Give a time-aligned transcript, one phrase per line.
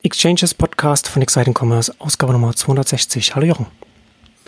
[0.00, 3.34] Exchanges Podcast von Exciting Commerce, Ausgabe Nummer 260.
[3.34, 3.66] Hallo Jochen.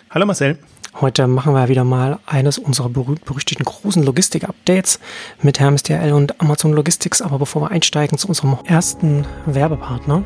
[0.09, 0.61] Hallo Marcel.
[1.01, 5.01] Heute machen wir wieder mal eines unserer berühmt-berüchtigten großen Logistik-Updates
[5.43, 7.21] mit Hermes DRL und Amazon Logistics.
[7.21, 10.23] Aber bevor wir einsteigen zu unserem ersten Werbepartner,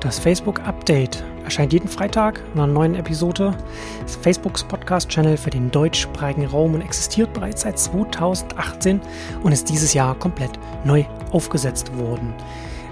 [0.00, 3.54] das Facebook-Update erscheint jeden Freitag in einer neuen Episode.
[4.00, 9.02] Das Facebooks Podcast-Channel für den deutschsprachigen Raum und existiert bereits seit 2018
[9.42, 10.52] und ist dieses Jahr komplett
[10.84, 12.32] neu aufgesetzt worden.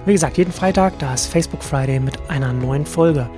[0.07, 3.31] Wie gesagt, jeden Freitag, da ist Facebook Friday mit einer neuen Folge.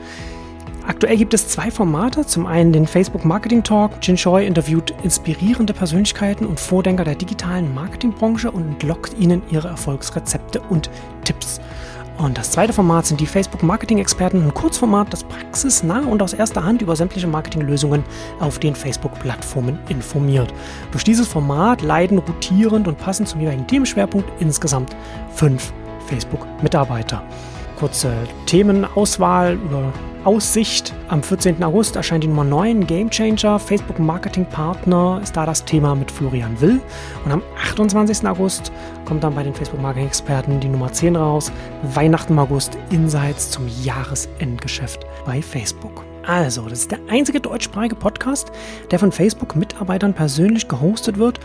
[0.85, 2.27] Aktuell gibt es zwei Formate.
[2.27, 3.93] Zum einen den Facebook Marketing Talk.
[4.03, 10.61] Jin Choi interviewt inspirierende Persönlichkeiten und Vordenker der digitalen Marketingbranche und entlockt ihnen ihre Erfolgsrezepte
[10.69, 10.91] und
[11.25, 11.61] Tipps.
[12.19, 16.33] Und das zweite Format sind die Facebook Marketing Experten, ein Kurzformat, das praxisnah und aus
[16.33, 18.03] erster Hand über sämtliche Marketinglösungen
[18.41, 20.53] auf den Facebook-Plattformen informiert.
[20.91, 24.97] Durch dieses Format leiden rotierend und passend zum jeweiligen Themenschwerpunkt insgesamt
[25.35, 25.73] fünf
[26.07, 27.23] Facebook-Mitarbeiter.
[27.79, 28.13] Kurze
[28.47, 29.93] Themenauswahl über
[30.25, 30.93] Aussicht.
[31.09, 31.63] Am 14.
[31.63, 33.59] August erscheint die Nummer 9 Game Changer.
[33.59, 36.81] Facebook Marketing Partner ist da das Thema mit Florian Will.
[37.25, 38.27] Und am 28.
[38.27, 38.73] August
[39.05, 41.53] kommt dann bei den Facebook Marketing Experten die Nummer 10 raus.
[41.95, 46.05] Weihnachten im August Insights zum Jahresendgeschäft bei Facebook.
[46.27, 48.51] Also, das ist der einzige deutschsprachige Podcast,
[48.91, 51.39] der von Facebook-Mitarbeitern persönlich gehostet wird.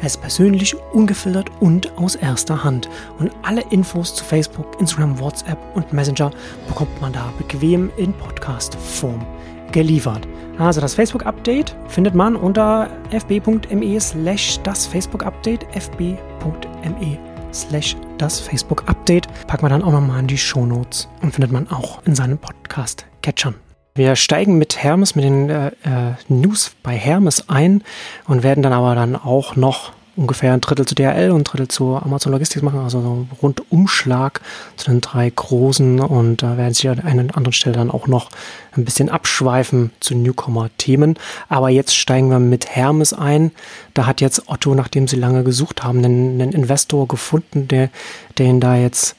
[0.00, 2.88] Er ist persönlich, ungefiltert und aus erster Hand.
[3.18, 6.30] Und alle Infos zu Facebook, Instagram, WhatsApp und Messenger
[6.66, 9.24] bekommt man da bequem in Podcast-Form
[9.70, 10.26] geliefert.
[10.58, 17.18] Also das Facebook-Update findet man unter fb.me slash das Facebook-Update, fb.me
[17.52, 19.28] slash das Facebook-Update.
[19.46, 23.71] Packen wir dann auch nochmal in die Shownotes und findet man auch in seinem Podcast-Catchern.
[23.94, 27.84] Wir steigen mit Hermes, mit den äh, äh, News bei Hermes ein
[28.26, 31.68] und werden dann aber dann auch noch ungefähr ein Drittel zu DRL und ein Drittel
[31.68, 34.40] zu Amazon Logistics machen, also so einen Rundumschlag
[34.76, 38.06] zu den drei großen und da äh, werden sie an einer anderen Stelle dann auch
[38.06, 38.30] noch
[38.74, 41.18] ein bisschen abschweifen zu Newcomer-Themen.
[41.50, 43.52] Aber jetzt steigen wir mit Hermes ein.
[43.92, 47.90] Da hat jetzt Otto, nachdem sie lange gesucht haben, einen, einen Investor gefunden, der,
[48.38, 49.16] ihn da jetzt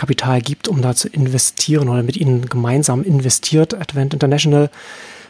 [0.00, 3.74] Kapital gibt, um da zu investieren oder mit ihnen gemeinsam investiert.
[3.74, 4.70] Advent International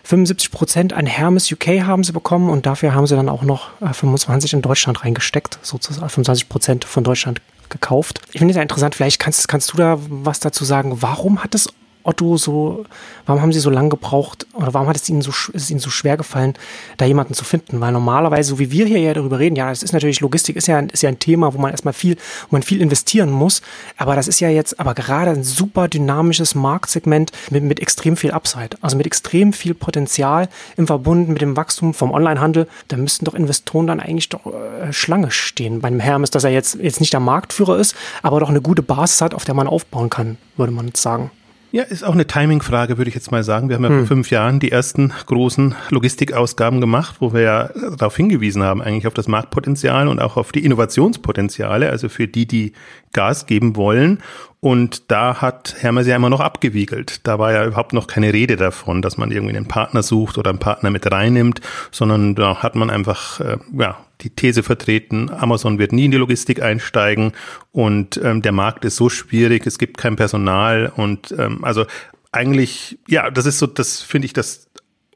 [0.05, 3.71] 75 Prozent an Hermes UK haben sie bekommen und dafür haben sie dann auch noch
[3.81, 8.21] 25 äh, in Deutschland reingesteckt, sozusagen 25 Prozent von Deutschland gekauft.
[8.31, 11.03] Ich finde es ja interessant, vielleicht kannst, kannst du da was dazu sagen.
[11.03, 11.69] Warum hat es
[12.03, 12.85] Otto so,
[13.27, 15.81] warum haben sie so lange gebraucht oder warum hat es ihnen so, ist es ihnen
[15.81, 16.55] so schwer gefallen,
[16.97, 17.81] da jemanden zu finden?
[17.81, 20.67] Weil normalerweise, so wie wir hier ja darüber reden, ja, es ist natürlich Logistik, ist
[20.67, 22.17] ja, ist ja ein Thema, wo man erstmal viel,
[22.49, 23.63] wo man viel investieren muss.
[23.97, 28.33] Aber das ist ja jetzt aber gerade ein super dynamisches Marktsegment mit, mit extrem viel
[28.33, 32.67] Upside, also mit extrem viel Potenzial im Verbund mit dem Wachstum vom Onlinehandel.
[32.89, 35.81] Da müssten doch Investoren dann eigentlich doch äh, Schlange stehen.
[35.81, 39.21] Beim Hermes, dass er jetzt, jetzt nicht der Marktführer ist, aber doch eine gute Basis
[39.21, 41.31] hat, auf der man aufbauen kann, würde man sagen.
[41.73, 43.69] Ja, ist auch eine Timing-Frage, würde ich jetzt mal sagen.
[43.69, 43.99] Wir haben ja hm.
[43.99, 49.07] vor fünf Jahren die ersten großen Logistikausgaben gemacht, wo wir ja darauf hingewiesen haben, eigentlich
[49.07, 52.73] auf das Marktpotenzial und auch auf die Innovationspotenziale, also für die, die
[53.13, 54.19] Gas geben wollen.
[54.61, 57.27] Und da hat Hermes ja immer noch abgewiegelt.
[57.27, 60.51] Da war ja überhaupt noch keine Rede davon, dass man irgendwie einen Partner sucht oder
[60.51, 65.79] einen Partner mit reinnimmt, sondern da hat man einfach äh, ja, die These vertreten, Amazon
[65.79, 67.33] wird nie in die Logistik einsteigen
[67.73, 71.87] und ähm, der Markt ist so schwierig, es gibt kein Personal und ähm, also
[72.31, 74.69] eigentlich, ja, das ist so, das finde ich das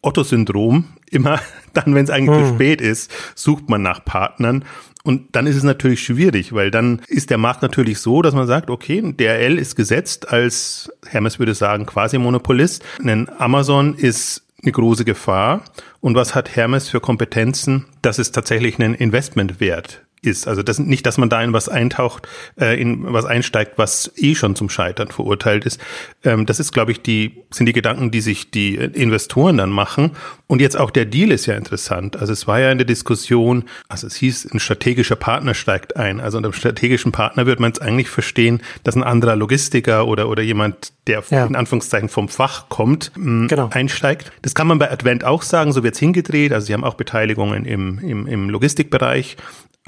[0.03, 0.84] Otto-Syndrom.
[1.10, 1.41] Immer
[1.72, 2.47] dann, wenn es eigentlich hm.
[2.47, 4.65] zu spät ist, sucht man nach Partnern.
[5.06, 8.47] Und dann ist es natürlich schwierig, weil dann ist der Markt natürlich so, dass man
[8.47, 12.82] sagt, okay, DRL ist gesetzt als, Hermes würde sagen, quasi Monopolist.
[12.98, 15.62] Denn Amazon ist eine große Gefahr.
[16.00, 20.48] Und was hat Hermes für Kompetenzen, dass es tatsächlich einen Investment wert ist.
[20.48, 22.28] Also das nicht, dass man da in was eintaucht,
[22.60, 25.80] äh, in was einsteigt, was eh schon zum Scheitern verurteilt ist.
[26.24, 30.12] Ähm, das ist, glaube ich, die sind die Gedanken, die sich die Investoren dann machen.
[30.46, 32.16] Und jetzt auch der Deal ist ja interessant.
[32.16, 36.20] Also es war ja in der Diskussion, also es hieß, ein strategischer Partner steigt ein.
[36.20, 40.28] Also unter einem strategischen Partner wird man es eigentlich verstehen, dass ein anderer Logistiker oder
[40.28, 41.46] oder jemand, der ja.
[41.46, 43.70] in Anführungszeichen vom Fach kommt, genau.
[43.72, 44.32] einsteigt.
[44.42, 45.72] Das kann man bei Advent auch sagen.
[45.72, 46.53] So wird's hingedreht.
[46.53, 49.36] Also sie haben auch Beteiligungen im im, im Logistikbereich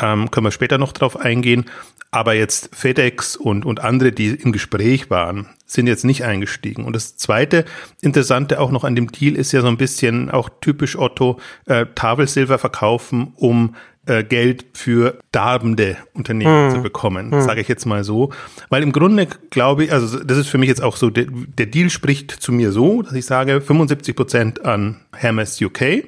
[0.01, 1.67] ähm, können wir später noch drauf eingehen.
[2.11, 6.85] Aber jetzt FedEx und, und andere, die im Gespräch waren, sind jetzt nicht eingestiegen.
[6.85, 7.65] Und das zweite
[8.01, 11.85] Interessante auch noch an dem Deal ist ja so ein bisschen auch typisch Otto, äh,
[11.95, 13.75] Tafelsilber verkaufen, um
[14.07, 16.77] äh, Geld für darbende Unternehmen hm.
[16.77, 17.43] zu bekommen, hm.
[17.43, 18.31] sage ich jetzt mal so.
[18.69, 21.67] Weil im Grunde glaube ich, also das ist für mich jetzt auch so, der, der
[21.67, 26.05] Deal spricht zu mir so, dass ich sage 75 Prozent an Hermes UK.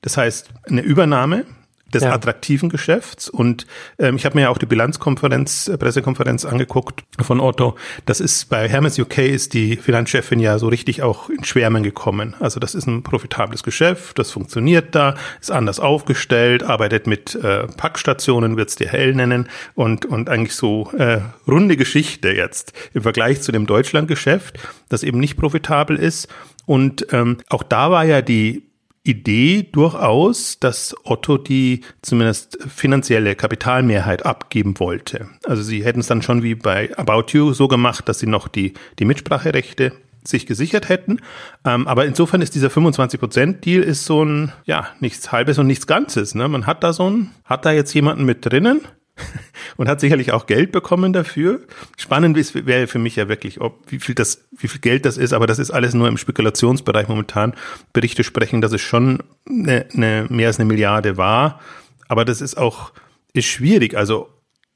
[0.00, 1.44] Das heißt, eine Übernahme
[1.94, 2.12] des ja.
[2.12, 3.28] attraktiven Geschäfts.
[3.28, 3.66] Und
[3.98, 7.76] ähm, ich habe mir ja auch die Bilanzkonferenz, äh, Pressekonferenz angeguckt von Otto.
[8.06, 12.34] Das ist bei Hermes UK ist die Finanzchefin ja so richtig auch in Schwärmen gekommen.
[12.40, 17.66] Also das ist ein profitables Geschäft, das funktioniert da, ist anders aufgestellt, arbeitet mit äh,
[17.66, 23.40] Packstationen, wird's dir hell nennen und und eigentlich so äh, runde Geschichte jetzt im Vergleich
[23.42, 24.58] zu dem Deutschlandgeschäft,
[24.88, 26.28] das eben nicht profitabel ist.
[26.66, 28.62] Und ähm, auch da war ja die
[29.04, 35.28] Idee durchaus, dass Otto die zumindest finanzielle Kapitalmehrheit abgeben wollte.
[35.44, 38.48] Also sie hätten es dann schon wie bei About You so gemacht, dass sie noch
[38.48, 39.92] die, die Mitspracherechte
[40.26, 41.20] sich gesichert hätten.
[41.66, 46.34] Ähm, aber insofern ist dieser 25%-Deal ist so ein, ja, nichts Halbes und nichts Ganzes.
[46.34, 46.48] Ne?
[46.48, 48.80] Man hat da so ein, hat da jetzt jemanden mit drinnen,
[49.76, 51.60] und hat sicherlich auch Geld bekommen dafür.
[51.96, 55.32] Spannend wäre für mich ja wirklich, ob wie viel das, wie viel Geld das ist,
[55.32, 57.54] aber das ist alles nur im Spekulationsbereich momentan.
[57.92, 61.60] Berichte sprechen, dass es schon eine, eine mehr als eine Milliarde war,
[62.08, 62.92] aber das ist auch
[63.32, 63.96] ist schwierig.
[63.96, 64.30] Also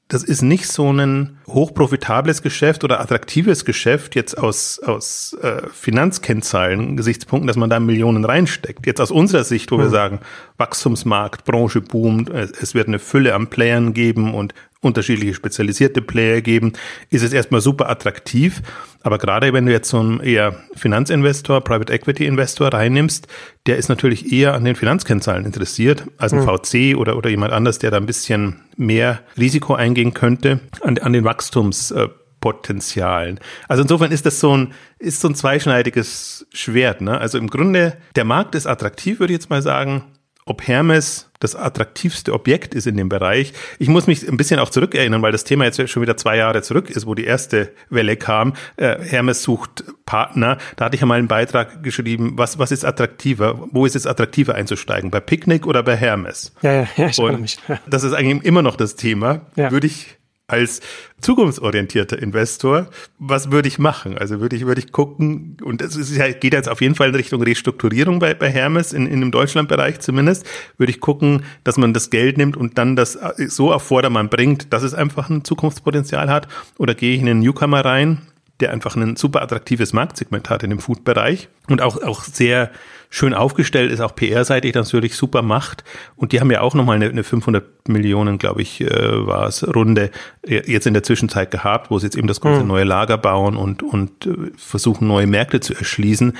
[0.09, 6.97] das ist nicht so ein hochprofitables Geschäft oder attraktives Geschäft jetzt aus, aus äh, Finanzkennzahlen,
[6.97, 8.87] Gesichtspunkten, dass man da Millionen reinsteckt.
[8.87, 9.81] Jetzt aus unserer Sicht, wo mhm.
[9.81, 9.91] wir hm.
[9.91, 10.19] sagen,
[10.57, 16.73] Wachstumsmarkt, Branche boomt, es wird eine Fülle an Playern geben und unterschiedliche spezialisierte Player geben,
[17.09, 18.61] ist es erstmal super attraktiv.
[19.01, 23.27] Aber gerade wenn du jetzt so einen eher Finanzinvestor, Private Equity Investor reinnimmst,
[23.65, 26.45] der ist natürlich eher an den Finanzkennzahlen interessiert als ein mhm.
[26.45, 31.11] VC oder, oder jemand anders, der da ein bisschen mehr Risiko eingehen könnte an, an
[31.11, 33.41] den Wachstumspotenzialen.
[33.67, 37.01] Also insofern ist das so ein, ist so ein zweischneidiges Schwert.
[37.01, 37.19] Ne?
[37.19, 40.05] Also im Grunde, der Markt ist attraktiv, würde ich jetzt mal sagen
[40.49, 43.53] ob Hermes das attraktivste Objekt ist in dem Bereich.
[43.77, 46.61] Ich muss mich ein bisschen auch zurückerinnern, weil das Thema jetzt schon wieder zwei Jahre
[46.63, 48.53] zurück ist, wo die erste Welle kam.
[48.75, 50.57] Äh, Hermes sucht Partner.
[50.75, 53.67] Da hatte ich ja mal einen Beitrag geschrieben, was, was ist attraktiver?
[53.71, 55.11] Wo ist es attraktiver einzusteigen?
[55.11, 56.51] Bei Picknick oder bei Hermes?
[56.61, 57.57] Ja, ja, ja ich mich.
[57.87, 59.41] Das ist eigentlich immer noch das Thema.
[59.55, 59.71] Ja.
[59.71, 60.18] Würde ich
[60.49, 60.81] als
[61.21, 64.17] zukunftsorientierter Investor, was würde ich machen?
[64.17, 67.09] Also würde ich, würde ich gucken, und es ist ja, geht jetzt auf jeden Fall
[67.09, 70.45] in Richtung Restrukturierung bei, bei Hermes, in, in dem Deutschlandbereich zumindest,
[70.77, 73.17] würde ich gucken, dass man das Geld nimmt und dann das
[73.47, 76.47] so auf Vordermann bringt, dass es einfach ein Zukunftspotenzial hat,
[76.77, 78.21] oder gehe ich in einen Newcomer rein,
[78.59, 82.71] der einfach ein super attraktives Marktsegment hat in dem Food-Bereich und auch, auch sehr
[83.09, 85.83] schön aufgestellt ist, auch PR-seitig natürlich super macht.
[86.15, 89.67] Und die haben ja auch nochmal eine, eine 500 Millionen, glaube ich, äh, war es,
[89.75, 90.11] Runde
[90.45, 92.67] jetzt in der Zwischenzeit gehabt, wo sie jetzt eben das große hm.
[92.67, 96.33] neue Lager bauen und, und äh, versuchen, neue Märkte zu erschließen.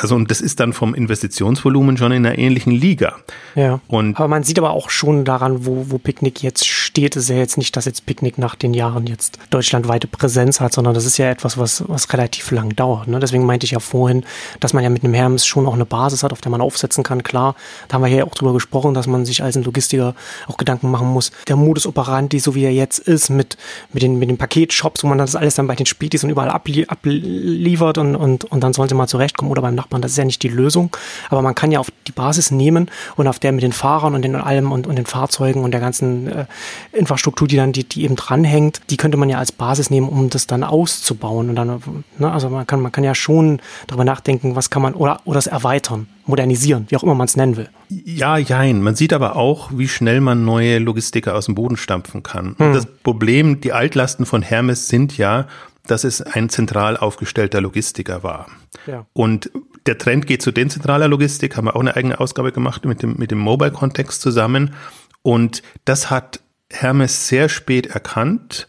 [0.00, 3.16] Also und das ist dann vom Investitionsvolumen schon in einer ähnlichen Liga.
[3.54, 3.80] Ja.
[3.88, 7.16] Und aber man sieht aber auch schon daran, wo, wo Picknick jetzt steht.
[7.16, 10.72] Es ist ja jetzt nicht, dass jetzt Picknick nach den Jahren jetzt deutschlandweite Präsenz hat,
[10.72, 13.08] sondern das ist ja etwas, was, was relativ lang dauert.
[13.08, 13.20] Ne?
[13.20, 14.24] Deswegen meinte ich ja vorhin,
[14.58, 17.04] dass man ja mit einem Hermes schon auch eine Basis hat, auf der man aufsetzen
[17.04, 17.22] kann.
[17.22, 17.54] Klar,
[17.88, 20.14] da haben wir ja auch drüber gesprochen, dass man sich als ein Logistiker
[20.46, 21.30] auch Gedanken machen muss.
[21.46, 23.58] Der Modus operandi, so wie er jetzt ist, mit,
[23.92, 26.48] mit, den, mit den Paketshops, wo man das alles dann bei den Spätis und überall
[26.48, 30.02] ablie abliefert und, und, und dann sollen sie mal zurechtkommen oder beim Nachbarn Nachbarn.
[30.02, 30.96] Das ist ja nicht die Lösung,
[31.28, 34.22] aber man kann ja auf die Basis nehmen und auf der mit den Fahrern und
[34.22, 36.46] den allem und, und den Fahrzeugen und der ganzen äh,
[36.92, 40.30] Infrastruktur, die dann die, die eben dranhängt, die könnte man ja als Basis nehmen, um
[40.30, 41.82] das dann auszubauen und dann,
[42.18, 45.38] ne, also man kann man kann ja schon darüber nachdenken, was kann man oder oder
[45.38, 47.68] es erweitern, modernisieren, wie auch immer man es nennen will.
[47.88, 48.82] Ja, jein.
[48.82, 52.54] Man sieht aber auch, wie schnell man neue Logistiker aus dem Boden stampfen kann.
[52.56, 52.72] Hm.
[52.72, 55.48] Das Problem, die Altlasten von Hermes sind ja,
[55.86, 58.46] dass es ein zentral aufgestellter Logistiker war.
[58.86, 59.06] Ja.
[59.12, 59.50] Und
[59.86, 63.16] der Trend geht zu dezentraler Logistik, haben wir auch eine eigene Ausgabe gemacht mit dem,
[63.16, 64.74] mit dem Mobile-Kontext zusammen.
[65.22, 68.68] Und das hat Hermes sehr spät erkannt,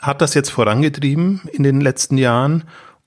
[0.00, 2.64] hat das jetzt vorangetrieben in den letzten Jahren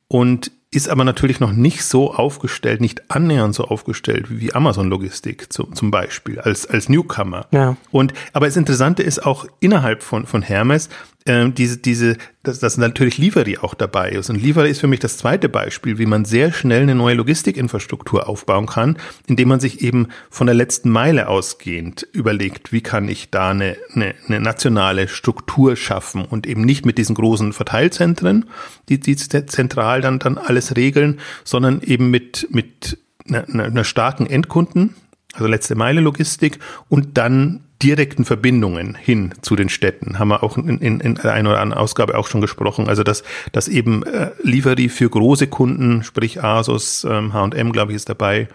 [0.07, 5.53] und ist aber natürlich noch nicht so aufgestellt, nicht annähernd so aufgestellt wie Amazon Logistik
[5.53, 7.47] zum, zum Beispiel als, als Newcomer.
[7.51, 7.77] Ja.
[7.91, 10.89] Und, aber das Interessante ist auch innerhalb von, von Hermes,
[11.25, 14.29] äh, diese, diese, dass, dass natürlich Livery auch dabei ist.
[14.29, 18.27] Und Livery ist für mich das zweite Beispiel, wie man sehr schnell eine neue Logistikinfrastruktur
[18.27, 23.29] aufbauen kann, indem man sich eben von der letzten Meile ausgehend überlegt, wie kann ich
[23.29, 28.45] da eine, eine, eine nationale Struktur schaffen und eben nicht mit diesen großen Verteilzentren,
[28.89, 32.97] die, die zentral dann, dann alles regeln, sondern eben mit, mit
[33.29, 34.95] einer, einer starken Endkunden,
[35.33, 40.17] also letzte Meile Logistik und dann direkten Verbindungen hin zu den Städten.
[40.17, 42.87] Haben wir auch in, in, in einer oder anderen Ausgabe auch schon gesprochen.
[42.87, 47.97] Also dass, dass eben äh, Liefery für große Kunden, sprich Asus, ähm, H&M, glaube ich,
[47.97, 48.47] ist dabei,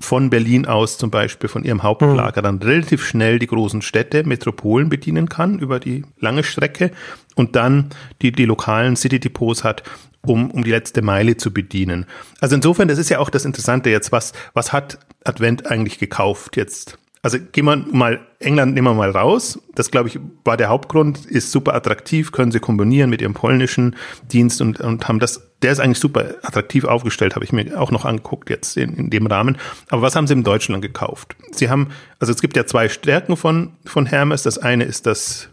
[0.00, 2.44] von Berlin aus zum Beispiel, von ihrem Hauptlager, mhm.
[2.44, 6.90] dann relativ schnell die großen Städte, Metropolen bedienen kann über die lange Strecke
[7.34, 7.90] und dann
[8.22, 9.82] die, die lokalen City-Depots hat,
[10.22, 12.06] um, um die letzte Meile zu bedienen.
[12.40, 16.56] Also insofern, das ist ja auch das Interessante jetzt, was, was hat Advent eigentlich gekauft
[16.56, 19.58] jetzt Also gehen wir mal, England nehmen wir mal raus.
[19.74, 23.96] Das, glaube ich, war der Hauptgrund, ist super attraktiv, können sie kombinieren mit ihrem polnischen
[24.30, 27.90] Dienst und, und haben das, der ist eigentlich super attraktiv aufgestellt, habe ich mir auch
[27.90, 29.56] noch angeguckt jetzt in, in dem Rahmen.
[29.88, 31.34] Aber was haben sie in Deutschland gekauft?
[31.50, 31.88] Sie haben,
[32.18, 34.42] also es gibt ja zwei Stärken von, von Hermes.
[34.42, 35.48] Das eine ist das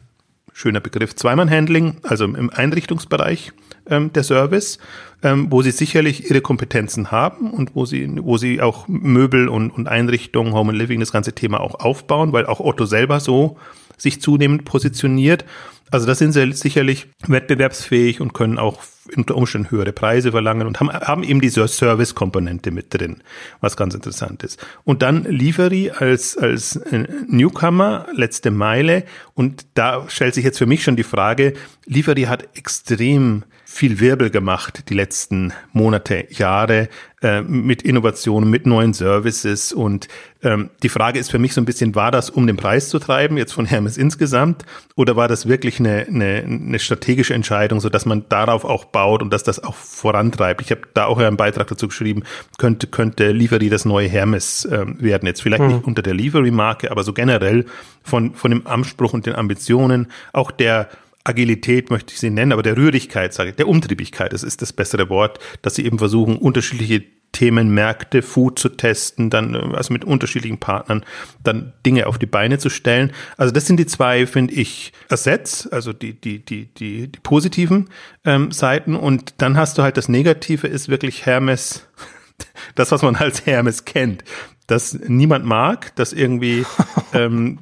[0.54, 3.52] schöner Begriff Zweimann-Handling, also im Einrichtungsbereich
[3.90, 4.80] ähm, der Service,
[5.24, 9.72] ähm, wo sie sicherlich ihre Kompetenzen haben und wo sie, wo sie auch Möbel und,
[9.72, 13.58] und Einrichtungen, Home and Living, das ganze Thema auch aufbauen, weil auch Otto selber so
[14.02, 15.46] sich zunehmend positioniert.
[15.92, 18.80] Also da sind sie sicherlich wettbewerbsfähig und können auch
[19.16, 23.22] unter Umständen höhere Preise verlangen und haben, haben eben diese Service-Komponente mit drin,
[23.60, 24.66] was ganz interessant ist.
[24.86, 29.04] Und dann Livery als, als äh, Newcomer, letzte Meile.
[29.34, 31.54] Und da stellt sich jetzt für mich schon die Frage,
[31.86, 36.90] Livery hat extrem viel Wirbel gemacht die letzten Monate, Jahre
[37.22, 39.72] äh, mit Innovationen, mit neuen Services.
[39.72, 40.10] Und
[40.44, 43.00] ähm, die Frage ist für mich so ein bisschen, war das, um den Preis zu
[43.00, 44.66] treiben, jetzt von Hermes insgesamt,
[44.98, 49.22] oder war das wirklich eine, eine, eine strategische Entscheidung, so dass man darauf auch baut
[49.22, 50.62] und dass das auch vorantreibt?
[50.62, 52.24] Ich habe da auch einen Beitrag dazu geschrieben,
[52.58, 55.28] könnte, könnte Livery das neue Hermes äh, werden.
[55.28, 55.76] Jetzt vielleicht hm.
[55.76, 57.66] nicht unter der Livery-Marke, aber so generell
[58.04, 60.90] von, von dem Anspruch und den Ambitionen, auch der
[61.24, 64.74] Agilität möchte ich sie nennen, aber der Rührigkeit, sage ich, der Umtriebigkeit, das ist das
[64.74, 70.04] bessere Wort, dass sie eben versuchen, unterschiedliche Themenmärkte, Food zu testen, dann äh, also mit
[70.04, 71.06] unterschiedlichen Partnern
[71.44, 73.14] dann Dinge auf die Beine zu stellen.
[73.38, 77.90] Also das sind die zwei, finde ich, Assets, also die die die die die positiven
[78.26, 81.88] ähm, Seiten und dann hast du halt das Negative ist wirklich Hermes,
[82.76, 84.24] das was man als Hermes kennt,
[84.68, 86.66] das niemand mag, das irgendwie
[87.14, 87.60] ähm,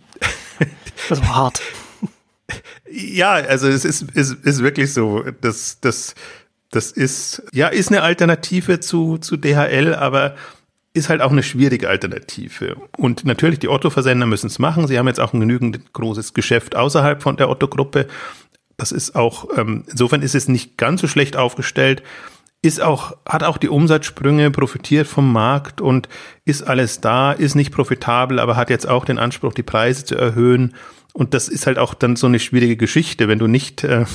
[1.10, 1.62] das war hart.
[2.92, 6.16] Ja, also es ist, ist, ist wirklich so, das, das,
[6.72, 10.36] das ist, ja, ist eine Alternative zu, zu DHL, aber
[10.94, 12.76] ist halt auch eine schwierige Alternative.
[12.98, 14.88] Und natürlich, die Otto-Versender müssen es machen.
[14.88, 18.08] Sie haben jetzt auch ein genügend großes Geschäft außerhalb von der Otto-Gruppe.
[18.78, 22.02] Das ist auch, ähm, insofern ist es nicht ganz so schlecht aufgestellt.
[22.62, 26.10] Ist auch, hat auch die Umsatzsprünge, profitiert vom Markt und
[26.44, 30.16] ist alles da, ist nicht profitabel, aber hat jetzt auch den Anspruch, die Preise zu
[30.16, 30.74] erhöhen
[31.20, 34.06] und das ist halt auch dann so eine schwierige Geschichte, wenn du nicht, äh,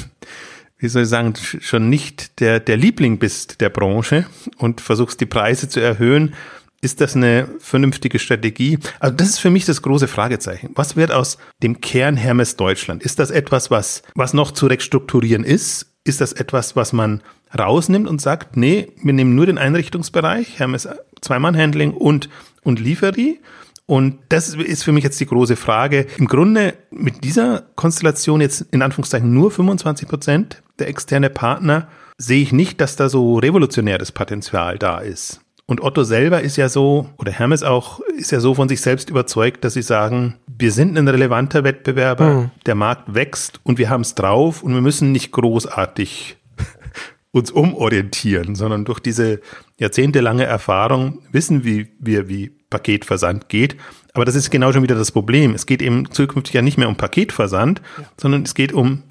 [0.79, 4.25] wie soll ich sagen, schon nicht der, der Liebling bist der Branche
[4.57, 6.33] und versuchst die Preise zu erhöhen.
[6.81, 8.79] Ist das eine vernünftige Strategie?
[9.01, 10.71] Also das ist für mich das große Fragezeichen.
[10.77, 13.03] Was wird aus dem Kern Hermes Deutschland?
[13.03, 15.93] Ist das etwas, was, was noch zu restrukturieren ist?
[16.05, 17.23] Ist das etwas, was man
[17.57, 20.89] rausnimmt und sagt, nee, wir nehmen nur den Einrichtungsbereich, Hermes
[21.21, 22.31] Zweimann-Handling und,
[22.63, 23.41] und Lieferie?
[23.87, 26.07] Und das ist für mich jetzt die große Frage.
[26.17, 32.43] Im Grunde mit dieser Konstellation jetzt in Anführungszeichen nur 25 Prozent der externe Partner sehe
[32.43, 35.41] ich nicht, dass da so revolutionäres Potenzial da ist.
[35.67, 39.09] Und Otto selber ist ja so, oder Hermes auch, ist ja so von sich selbst
[39.09, 42.51] überzeugt, dass sie sagen, wir sind ein relevanter Wettbewerber, mhm.
[42.67, 46.37] der Markt wächst und wir haben es drauf und wir müssen nicht großartig
[47.33, 49.41] uns umorientieren, sondern durch diese
[49.79, 51.87] jahrzehntelange Erfahrung wissen wir,
[52.29, 53.77] wie Paketversand geht.
[54.15, 55.55] Aber das ist genau schon wieder das Problem.
[55.55, 58.05] Es geht eben zukünftig ja nicht mehr um Paketversand, ja.
[58.17, 59.05] sondern es geht um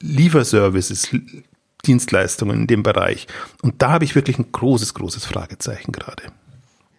[0.00, 1.14] Lieferservices,
[1.84, 3.26] Dienstleistungen in dem Bereich.
[3.60, 6.22] Und da habe ich wirklich ein großes, großes Fragezeichen gerade.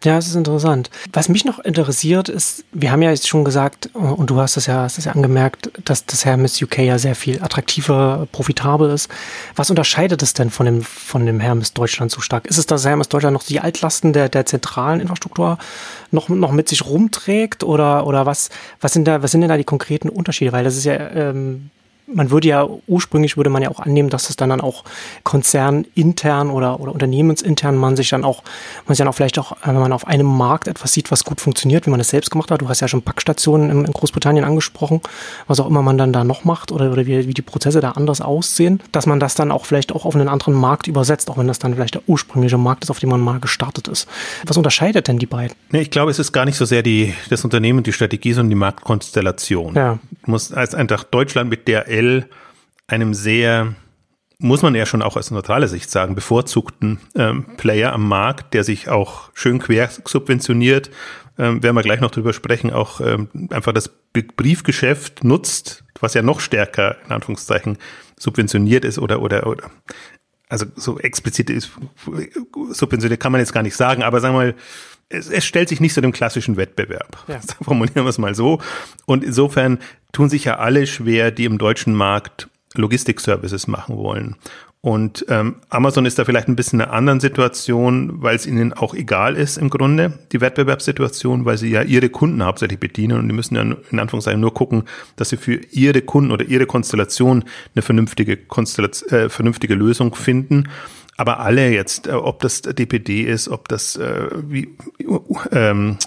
[0.03, 0.89] Ja, es ist interessant.
[1.13, 4.65] Was mich noch interessiert ist, wir haben ja jetzt schon gesagt, und du hast es
[4.65, 9.09] ja, hast es ja angemerkt, dass das Hermes UK ja sehr viel attraktiver, profitabel ist.
[9.55, 12.47] Was unterscheidet es denn von dem, von dem Hermes Deutschland so stark?
[12.47, 15.57] Ist es, dass Hermes Deutschland noch die Altlasten der, der zentralen Infrastruktur
[16.11, 17.63] noch, noch mit sich rumträgt?
[17.63, 18.49] Oder, oder was,
[18.81, 20.51] was sind da, was sind denn da die konkreten Unterschiede?
[20.51, 21.69] Weil das ist ja, ähm,
[22.13, 24.83] man würde ja ursprünglich würde man ja auch annehmen, dass es dann dann auch
[25.23, 28.43] konzernintern oder, oder unternehmensintern man sich dann auch,
[28.85, 31.41] man sich dann auch vielleicht auch, wenn man auf einem Markt etwas sieht, was gut
[31.41, 32.61] funktioniert, wie man das selbst gemacht hat.
[32.61, 35.01] Du hast ja schon Packstationen in, in Großbritannien angesprochen,
[35.47, 37.91] was auch immer man dann da noch macht oder, oder wie, wie die Prozesse da
[37.91, 41.37] anders aussehen, dass man das dann auch vielleicht auch auf einen anderen Markt übersetzt, auch
[41.37, 44.07] wenn das dann vielleicht der ursprüngliche Markt ist, auf dem man mal gestartet ist.
[44.45, 45.55] Was unterscheidet denn die beiden?
[45.71, 48.49] Nee, ich glaube, es ist gar nicht so sehr die, das Unternehmen, die Strategie, sondern
[48.49, 49.75] die Marktkonstellation.
[49.75, 49.99] Ja.
[50.25, 52.29] Du musst als einfach Deutschland mit der aktuell
[52.87, 53.75] einem sehr,
[54.39, 58.63] muss man ja schon auch aus neutraler Sicht sagen, bevorzugten ähm, Player am Markt, der
[58.63, 60.91] sich auch schön quer subventioniert,
[61.37, 66.21] ähm, werden wir gleich noch drüber sprechen, auch ähm, einfach das Briefgeschäft nutzt, was ja
[66.21, 67.77] noch stärker in Anführungszeichen
[68.19, 69.71] subventioniert ist oder oder oder.
[70.49, 71.71] Also so explizit ist
[72.71, 74.55] subventioniert kann man jetzt gar nicht sagen, aber sagen wir mal
[75.13, 77.23] es, es stellt sich nicht zu dem klassischen Wettbewerb.
[77.27, 77.39] Ja.
[77.61, 78.59] Formulieren wir es mal so.
[79.05, 79.79] Und insofern
[80.11, 84.35] tun sich ja alle schwer, die im deutschen Markt Logistik-Services machen wollen.
[84.85, 88.73] Und ähm, Amazon ist da vielleicht ein bisschen in einer anderen Situation, weil es ihnen
[88.73, 93.29] auch egal ist im Grunde, die Wettbewerbssituation, weil sie ja ihre Kunden hauptsächlich bedienen und
[93.29, 94.83] die müssen ja in Anführungszeichen nur gucken,
[95.15, 100.67] dass sie für ihre Kunden oder ihre Konstellation eine vernünftige, Konstellation, äh, vernünftige Lösung finden.
[101.17, 104.75] Aber alle jetzt, äh, ob das DPD ist, ob das äh, wie
[105.51, 105.97] ähm,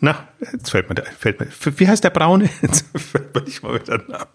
[0.00, 1.48] na, jetzt fällt mir, der, fällt mir,
[1.78, 2.48] wie heißt der Braune?
[2.62, 4.26] Jetzt fällt mir nicht mal wieder der Name.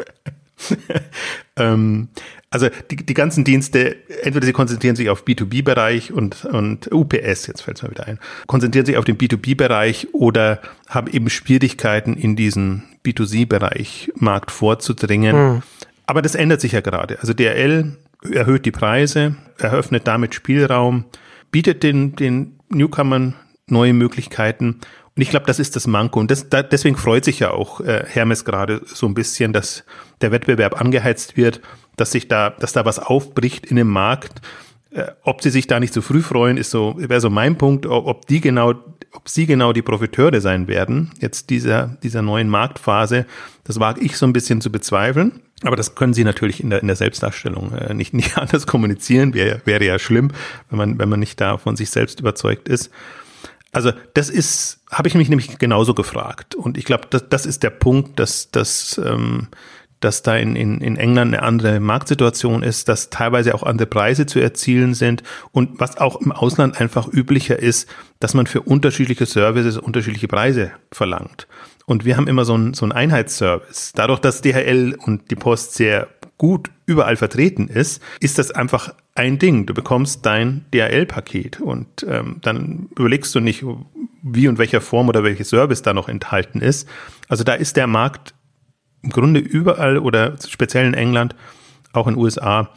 [1.58, 2.10] ähm,
[2.50, 7.62] also die, die ganzen Dienste, entweder sie konzentrieren sich auf B2B-Bereich und, und UPS, jetzt
[7.62, 12.36] fällt es mir wieder ein, konzentrieren sich auf den B2B-Bereich oder haben eben Schwierigkeiten in
[12.36, 15.36] diesen B2C-Bereich Markt vorzudringen.
[15.36, 15.63] Hm.
[16.05, 17.20] Aber das ändert sich ja gerade.
[17.20, 17.98] Also DRL
[18.32, 21.05] erhöht die Preise, eröffnet damit Spielraum,
[21.51, 23.36] bietet den, den Newcomern
[23.67, 24.82] neue Möglichkeiten
[25.15, 26.20] und ich glaube, das ist das Manko.
[26.20, 29.86] Und das, da, deswegen freut sich ja auch äh, Hermes gerade so ein bisschen, dass
[30.22, 31.62] der Wettbewerb angeheizt wird,
[31.96, 34.41] dass sich da, dass da was aufbricht in dem Markt.
[34.95, 37.57] Äh, ob sie sich da nicht zu so früh freuen, ist so, wäre so mein
[37.57, 38.75] Punkt, ob, die genau,
[39.11, 43.25] ob sie genau die Profiteure sein werden, jetzt dieser, dieser neuen Marktphase,
[43.65, 45.41] das wage ich so ein bisschen zu bezweifeln.
[45.63, 49.33] Aber das können sie natürlich in der, in der Selbstdarstellung äh, nicht, nicht anders kommunizieren.
[49.33, 50.31] Wäre, wäre ja schlimm,
[50.69, 52.89] wenn man, wenn man nicht da von sich selbst überzeugt ist.
[53.73, 56.55] Also das ist, habe ich mich nämlich genauso gefragt.
[56.55, 59.49] Und ich glaube, das, das ist der Punkt, dass, dass, ähm,
[60.05, 64.27] dass da in, in, in England eine andere Marktsituation ist, dass teilweise auch andere Preise
[64.27, 69.25] zu erzielen sind und was auch im Ausland einfach üblicher ist, dass man für unterschiedliche
[69.25, 71.47] Services unterschiedliche Preise verlangt.
[71.88, 73.93] Und wir haben immer so einen, so einen Einheitsservice.
[73.95, 76.07] Dadurch, dass DHL und die Post sehr
[76.38, 79.65] gut überall vertreten ist, ist das einfach ein Ding.
[79.65, 83.65] Du bekommst dein DHL-Paket und ähm, dann überlegst du nicht,
[84.21, 86.88] wie und welcher Form oder welches Service da noch enthalten ist.
[87.27, 88.34] Also da ist der Markt
[89.05, 91.35] im Grunde überall oder speziell in England,
[91.93, 92.69] auch in den USA,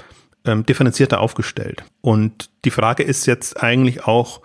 [0.44, 1.82] ähm, differenzierter aufgestellt.
[2.00, 4.40] Und die Frage ist jetzt eigentlich auch,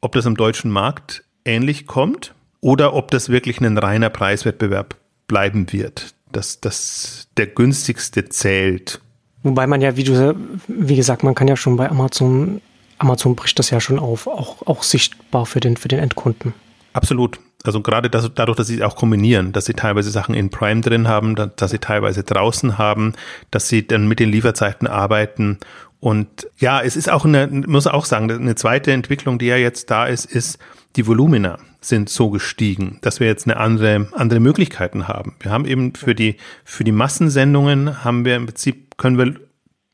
[0.00, 5.72] ob das im deutschen Markt ähnlich kommt oder ob das wirklich ein reiner Preiswettbewerb bleiben
[5.72, 9.00] wird dass das der günstigste zählt.
[9.42, 10.34] Wobei man ja, wie du,
[10.66, 12.60] wie gesagt, man kann ja schon bei Amazon,
[12.98, 16.54] Amazon bricht das ja schon auf, auch, auch sichtbar für den, für den Endkunden.
[16.92, 17.38] Absolut.
[17.64, 21.08] Also gerade das, dadurch, dass sie auch kombinieren, dass sie teilweise Sachen in Prime drin
[21.08, 23.14] haben, dass sie teilweise draußen haben,
[23.50, 25.58] dass sie dann mit den Lieferzeiten arbeiten.
[26.00, 29.90] Und ja, es ist auch eine, muss auch sagen, eine zweite Entwicklung, die ja jetzt
[29.90, 30.58] da ist, ist
[30.96, 35.36] die Volumina sind so gestiegen, dass wir jetzt eine andere, andere Möglichkeiten haben.
[35.40, 39.34] Wir haben eben für die, für die Massensendungen haben wir im Prinzip, können wir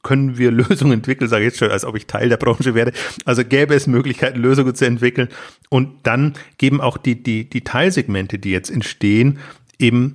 [0.05, 2.93] können wir Lösungen entwickeln, sage ich jetzt schon, als ob ich Teil der Branche wäre.
[3.25, 5.29] Also gäbe es Möglichkeiten, Lösungen zu entwickeln.
[5.69, 9.41] Und dann geben auch die, die, die Teilsegmente, die jetzt entstehen,
[9.81, 10.15] eben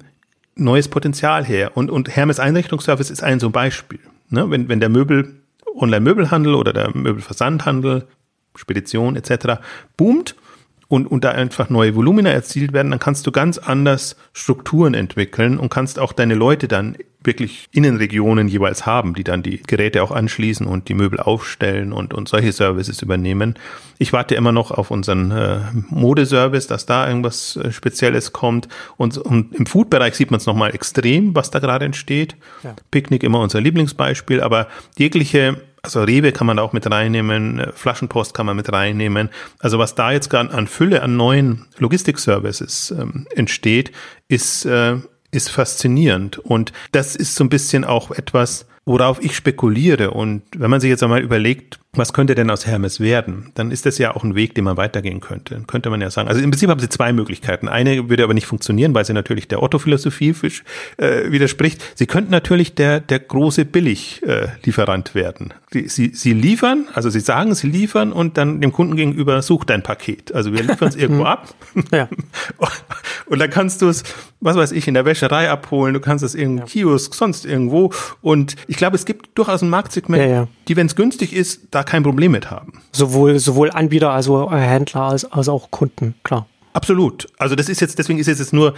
[0.55, 1.75] neues Potenzial her.
[1.75, 3.99] Und, und Hermes Einrichtungsservice ist ein so ein Beispiel.
[4.29, 4.49] Ne?
[4.49, 5.35] Wenn, wenn der Möbel,
[5.75, 8.07] Online-Möbelhandel oder der Möbelversandhandel,
[8.55, 9.61] Spedition etc.
[9.97, 10.35] boomt,
[10.89, 15.57] und, und da einfach neue Volumina erzielt werden, dann kannst du ganz anders Strukturen entwickeln
[15.57, 20.11] und kannst auch deine Leute dann wirklich Innenregionen jeweils haben, die dann die Geräte auch
[20.11, 23.55] anschließen und die Möbel aufstellen und, und solche Services übernehmen.
[23.97, 28.69] Ich warte immer noch auf unseren äh, Modeservice, dass da irgendwas äh, Spezielles kommt.
[28.95, 32.37] Und, und im Food-Bereich sieht man es nochmal extrem, was da gerade entsteht.
[32.63, 32.73] Ja.
[32.89, 37.71] Picknick immer unser Lieblingsbeispiel, aber jegliche also Rewe kann man da auch mit reinnehmen, äh,
[37.73, 39.29] Flaschenpost kann man mit reinnehmen.
[39.59, 43.91] Also was da jetzt gerade an Fülle an neuen Logistik-Services ähm, entsteht,
[44.27, 44.97] ist, äh,
[45.31, 46.37] ist faszinierend.
[46.37, 50.11] Und das ist so ein bisschen auch etwas, worauf ich spekuliere.
[50.11, 53.87] Und wenn man sich jetzt einmal überlegt, was könnte denn aus Hermes werden, dann ist
[53.87, 55.55] das ja auch ein Weg, den man weitergehen könnte.
[55.55, 57.67] Dann könnte man ja sagen, also im Prinzip haben sie zwei Möglichkeiten.
[57.67, 60.35] Eine würde aber nicht funktionieren, weil sie natürlich der Otto-Philosophie
[60.97, 61.83] äh, widerspricht.
[61.95, 65.53] Sie könnten natürlich der, der große Billiglieferant werden.
[65.71, 69.71] Sie, sie, sie liefern, also sie sagen, sie liefern und dann dem Kunden gegenüber sucht
[69.71, 70.33] dein Paket.
[70.33, 71.55] Also wir liefern es irgendwo ab.
[71.91, 72.07] Ja.
[73.29, 74.03] Und dann kannst du es,
[74.41, 76.65] was weiß ich, in der Wäscherei abholen, du kannst es in ja.
[76.65, 77.93] Kiosk, sonst irgendwo.
[78.21, 80.47] Und ich glaube, es gibt durchaus ein Marktsegment, ja, ja.
[80.67, 82.81] die, wenn es günstig ist, da kein Problem mit haben.
[82.91, 86.47] Sowohl, sowohl Anbieter, also Händler, als, als auch Kunden, klar.
[86.73, 87.27] Absolut.
[87.37, 88.73] Also das ist jetzt, deswegen ist es jetzt nur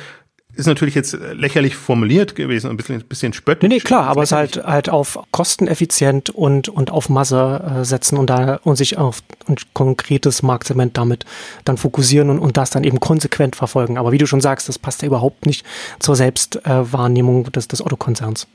[0.55, 3.69] ist natürlich jetzt lächerlich formuliert gewesen, ein bisschen, ein bisschen spöttisch.
[3.69, 8.17] Nee, nee, klar, aber es halt, halt auf kosteneffizient und, und auf Masse äh, setzen
[8.17, 11.25] und da und sich auf ein konkretes Marktsegment damit
[11.63, 13.97] dann fokussieren und, und das dann eben konsequent verfolgen.
[13.97, 15.65] Aber wie du schon sagst, das passt ja überhaupt nicht
[15.99, 18.47] zur Selbstwahrnehmung äh, des, des Otto-Konzerns.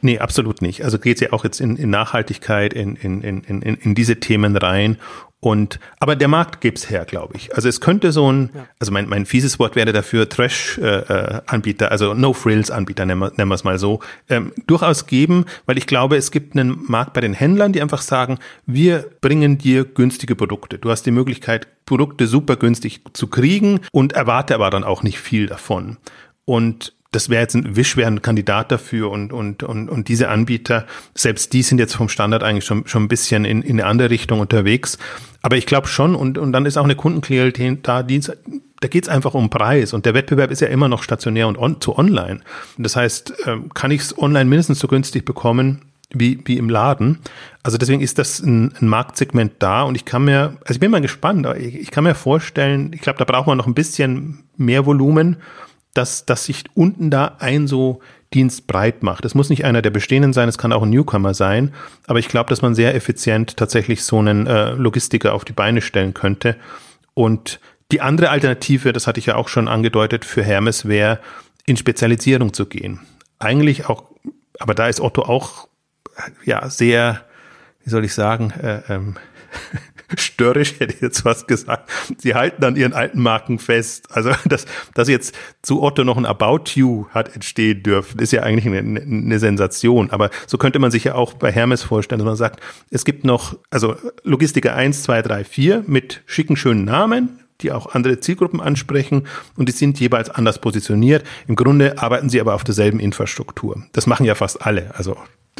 [0.00, 0.84] Nee, absolut nicht.
[0.84, 4.20] Also geht es ja auch jetzt in, in Nachhaltigkeit, in, in, in, in, in diese
[4.20, 4.98] Themen rein.
[5.40, 7.54] Und, aber der Markt gibt's her, glaube ich.
[7.54, 8.66] Also es könnte so ein, ja.
[8.80, 13.54] also mein, mein fieses Wort wäre dafür Trash-Anbieter, äh, also No-Frills-Anbieter, nennen wir, nennen wir
[13.54, 17.34] es mal so, ähm, durchaus geben, weil ich glaube, es gibt einen Markt bei den
[17.34, 20.78] Händlern, die einfach sagen, wir bringen dir günstige Produkte.
[20.78, 25.20] Du hast die Möglichkeit, Produkte super günstig zu kriegen und erwarte aber dann auch nicht
[25.20, 25.98] viel davon.
[26.46, 30.28] Und das wäre jetzt ein Wish wäre ein Kandidat dafür und, und, und, und diese
[30.28, 33.86] Anbieter, selbst die sind jetzt vom Standard eigentlich schon, schon ein bisschen in, in eine
[33.86, 34.98] andere Richtung unterwegs.
[35.40, 39.04] Aber ich glaube schon, und, und dann ist auch eine Kundenklientel da, die, da geht
[39.04, 41.96] es einfach um Preis und der Wettbewerb ist ja immer noch stationär und on, zu
[41.96, 42.40] online.
[42.76, 47.18] Das heißt, ähm, kann ich es online mindestens so günstig bekommen wie, wie im Laden.
[47.62, 50.90] Also deswegen ist das ein, ein Marktsegment da und ich kann mir, also ich bin
[50.90, 54.44] mal gespannt, ich, ich kann mir vorstellen, ich glaube, da braucht man noch ein bisschen
[54.56, 55.38] mehr Volumen
[55.94, 58.00] dass, dass sich unten da ein so
[58.34, 59.24] Dienst breit macht.
[59.24, 61.72] Es muss nicht einer der bestehenden sein, es kann auch ein Newcomer sein,
[62.06, 65.80] aber ich glaube, dass man sehr effizient tatsächlich so einen äh, Logistiker auf die Beine
[65.80, 66.56] stellen könnte.
[67.14, 67.58] Und
[67.90, 71.20] die andere Alternative, das hatte ich ja auch schon angedeutet, für Hermes wäre,
[71.64, 73.00] in Spezialisierung zu gehen.
[73.38, 74.04] Eigentlich auch,
[74.58, 75.68] aber da ist Otto auch
[76.44, 77.24] ja sehr,
[77.84, 79.16] wie soll ich sagen, äh, ähm,
[80.16, 81.90] störrisch, hätte ich jetzt was gesagt.
[82.18, 84.08] Sie halten an ihren alten Marken fest.
[84.10, 88.42] Also, dass, dass jetzt zu Otto noch ein About You hat entstehen dürfen, ist ja
[88.42, 90.10] eigentlich eine, eine Sensation.
[90.10, 93.24] Aber so könnte man sich ja auch bei Hermes vorstellen, dass man sagt, es gibt
[93.24, 98.60] noch, also Logistiker 1, 2, 3, 4 mit schicken, schönen Namen, die auch andere Zielgruppen
[98.60, 101.24] ansprechen und die sind jeweils anders positioniert.
[101.46, 103.82] Im Grunde arbeiten sie aber auf derselben Infrastruktur.
[103.92, 104.94] Das machen ja fast alle.
[104.94, 105.16] Also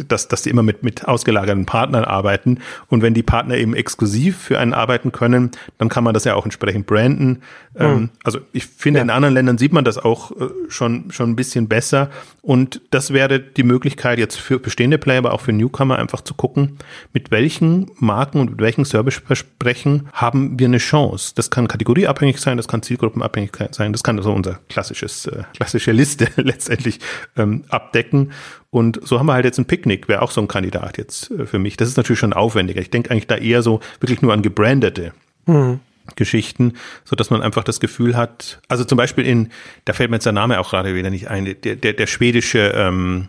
[0.09, 2.59] dass, dass die immer mit, mit ausgelagerten Partnern arbeiten.
[2.89, 6.35] Und wenn die Partner eben exklusiv für einen arbeiten können, dann kann man das ja
[6.35, 7.43] auch entsprechend branden.
[7.75, 7.79] Mhm.
[7.79, 9.05] Ähm, also ich finde, ja.
[9.05, 12.11] in anderen Ländern sieht man das auch äh, schon, schon ein bisschen besser.
[12.43, 16.35] Und das wäre die Möglichkeit jetzt für bestehende Player, aber auch für Newcomer einfach zu
[16.35, 16.79] gucken,
[17.13, 21.33] mit welchen Marken und mit welchen Serviceversprechen haben wir eine Chance.
[21.35, 25.93] Das kann kategorieabhängig sein, das kann zielgruppenabhängig sein, das kann also unser klassisches, äh, klassische
[25.93, 27.01] Liste letztendlich
[27.37, 28.33] ähm, abdecken.
[28.71, 31.47] Und so haben wir halt jetzt ein Picknick, wäre auch so ein Kandidat jetzt äh,
[31.47, 31.77] für mich.
[31.77, 32.81] Das ist natürlich schon aufwendiger.
[32.81, 35.13] Ich denke eigentlich da eher so wirklich nur an gebrandete
[35.47, 35.81] mhm.
[36.17, 39.51] Geschichten, so dass man einfach das Gefühl hat, also zum Beispiel in,
[39.85, 42.73] da fällt mir jetzt der Name auch gerade wieder nicht ein, der, der, der schwedische
[42.75, 43.29] ähm,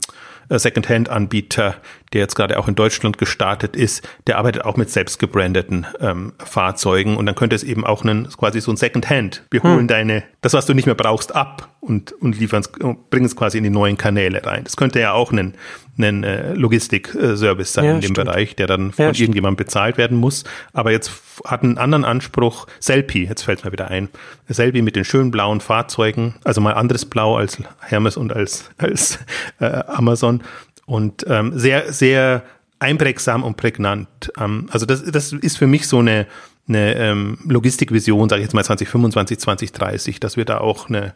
[0.49, 1.75] äh, Secondhand-Anbieter,
[2.13, 6.33] der jetzt gerade auch in Deutschland gestartet ist, der arbeitet auch mit selbst gebrandeten ähm,
[6.39, 9.43] Fahrzeugen und dann könnte es eben auch einen, quasi so ein Secondhand.
[9.51, 9.87] Wir holen hm.
[9.87, 12.71] deine, das, was du nicht mehr brauchst, ab und, und liefern es,
[13.09, 14.63] bringen es quasi in die neuen Kanäle rein.
[14.63, 15.53] Das könnte ja auch ein,
[15.97, 18.27] ein äh, Logistik-Service sein ja, in dem stimmt.
[18.27, 20.43] Bereich, der dann von ja, irgendjemandem bezahlt werden muss.
[20.73, 21.11] Aber jetzt
[21.45, 22.67] hat einen anderen Anspruch.
[22.79, 24.09] Selfie, jetzt fällt mir wieder ein.
[24.47, 29.19] Selfie mit den schönen blauen Fahrzeugen, also mal anderes Blau als Hermes und als, als
[29.59, 30.43] äh, Amazon.
[30.89, 32.43] Und ähm, sehr, sehr
[32.79, 34.31] einprägsam und prägnant.
[34.39, 36.25] Ähm, also das, das ist für mich so eine,
[36.67, 41.13] eine ähm, Logistikvision, sage ich jetzt mal 2025, 2030, dass wir da auch eine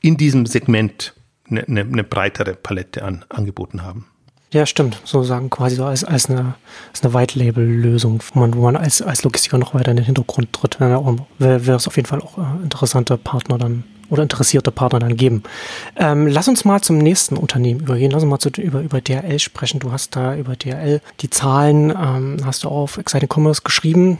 [0.00, 1.12] in diesem Segment
[1.50, 4.06] eine, eine, eine breitere Palette an Angeboten haben.
[4.50, 5.00] Ja, stimmt.
[5.04, 6.54] So sagen quasi so als, als eine,
[6.90, 10.54] als eine White-Label-Lösung, wo man, wo man als, als Logistiker noch weiter in den Hintergrund
[10.54, 10.80] tritt.
[10.80, 15.16] Wäre wär es auf jeden Fall auch äh, interessante Partner dann oder interessierte Partner dann
[15.16, 15.42] geben.
[15.96, 18.10] Ähm, lass uns mal zum nächsten Unternehmen übergehen.
[18.10, 19.80] Lass uns mal zu, über, über DRL sprechen.
[19.80, 24.18] Du hast da über DRL die Zahlen, ähm, hast du auf Exciting Commerce geschrieben.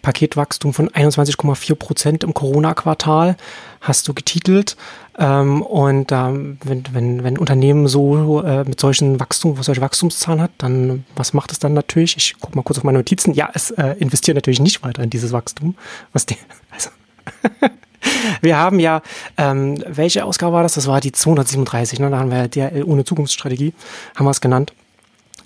[0.00, 3.36] Paketwachstum von 21,4 Prozent im Corona-Quartal
[3.82, 4.76] hast du getitelt.
[5.18, 10.52] Ähm, und ähm, wenn, wenn, wenn Unternehmen so äh, mit solchen Wachstum, solche Wachstumszahlen hat,
[10.56, 12.16] dann was macht es dann natürlich?
[12.16, 13.34] Ich gucke mal kurz auf meine Notizen.
[13.34, 15.74] Ja, es äh, investiert natürlich nicht weiter in dieses Wachstum.
[16.14, 16.36] Was die,
[16.70, 16.88] also
[18.40, 19.02] wir haben ja,
[19.36, 20.74] ähm, welche Ausgabe war das?
[20.74, 22.10] Das war die 237, ne?
[22.10, 23.72] da haben wir ja DRL ohne Zukunftsstrategie,
[24.16, 24.72] haben wir es genannt.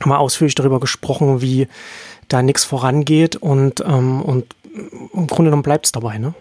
[0.00, 1.68] Haben wir ausführlich darüber gesprochen, wie
[2.28, 4.54] da nichts vorangeht und, ähm, und
[5.12, 6.34] im Grunde genommen bleibt es dabei, ne?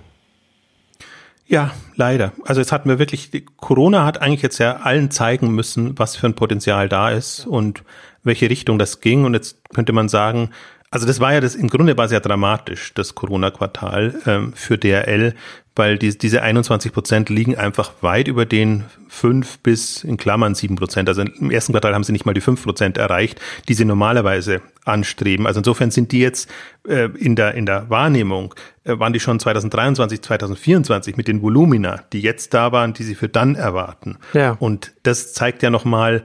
[1.51, 2.31] Ja, leider.
[2.45, 6.27] Also jetzt hatten wir wirklich, Corona hat eigentlich jetzt ja allen zeigen müssen, was für
[6.27, 7.83] ein Potenzial da ist und
[8.23, 9.25] welche Richtung das ging.
[9.25, 10.51] Und jetzt könnte man sagen,
[10.91, 14.77] also das war ja das, im Grunde war es ja dramatisch, das Corona-Quartal ähm, für
[14.77, 15.35] DRL,
[15.75, 20.75] weil die, diese 21 Prozent liegen einfach weit über den fünf bis in Klammern sieben
[20.75, 21.07] Prozent.
[21.07, 24.61] Also im ersten Quartal haben sie nicht mal die fünf Prozent erreicht, die sie normalerweise
[24.85, 25.47] anstreben.
[25.47, 26.49] Also insofern sind die jetzt
[26.87, 28.53] äh, in der in der Wahrnehmung
[28.83, 33.15] äh, waren die schon 2023, 2024 mit den Volumina, die jetzt da waren, die sie
[33.15, 34.17] für dann erwarten.
[34.33, 34.57] Ja.
[34.59, 36.23] Und das zeigt ja nochmal,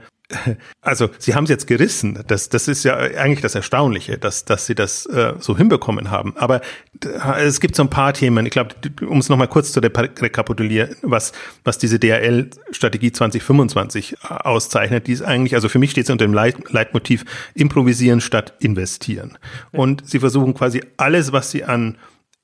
[0.81, 2.23] also Sie haben es jetzt gerissen.
[2.27, 6.35] Das, das ist ja eigentlich das Erstaunliche, dass, dass Sie das äh, so hinbekommen haben.
[6.35, 6.61] Aber
[7.03, 8.45] äh, es gibt so ein paar Themen.
[8.45, 8.75] Ich glaube,
[9.07, 11.31] um es nochmal kurz zu rekapitulieren, was,
[11.63, 16.25] was diese DRL-Strategie 2025 äh, auszeichnet, die ist eigentlich, also für mich steht es unter
[16.25, 19.37] dem Leit Leitmotiv improvisieren statt investieren.
[19.71, 21.97] Und Sie versuchen quasi alles, was Sie an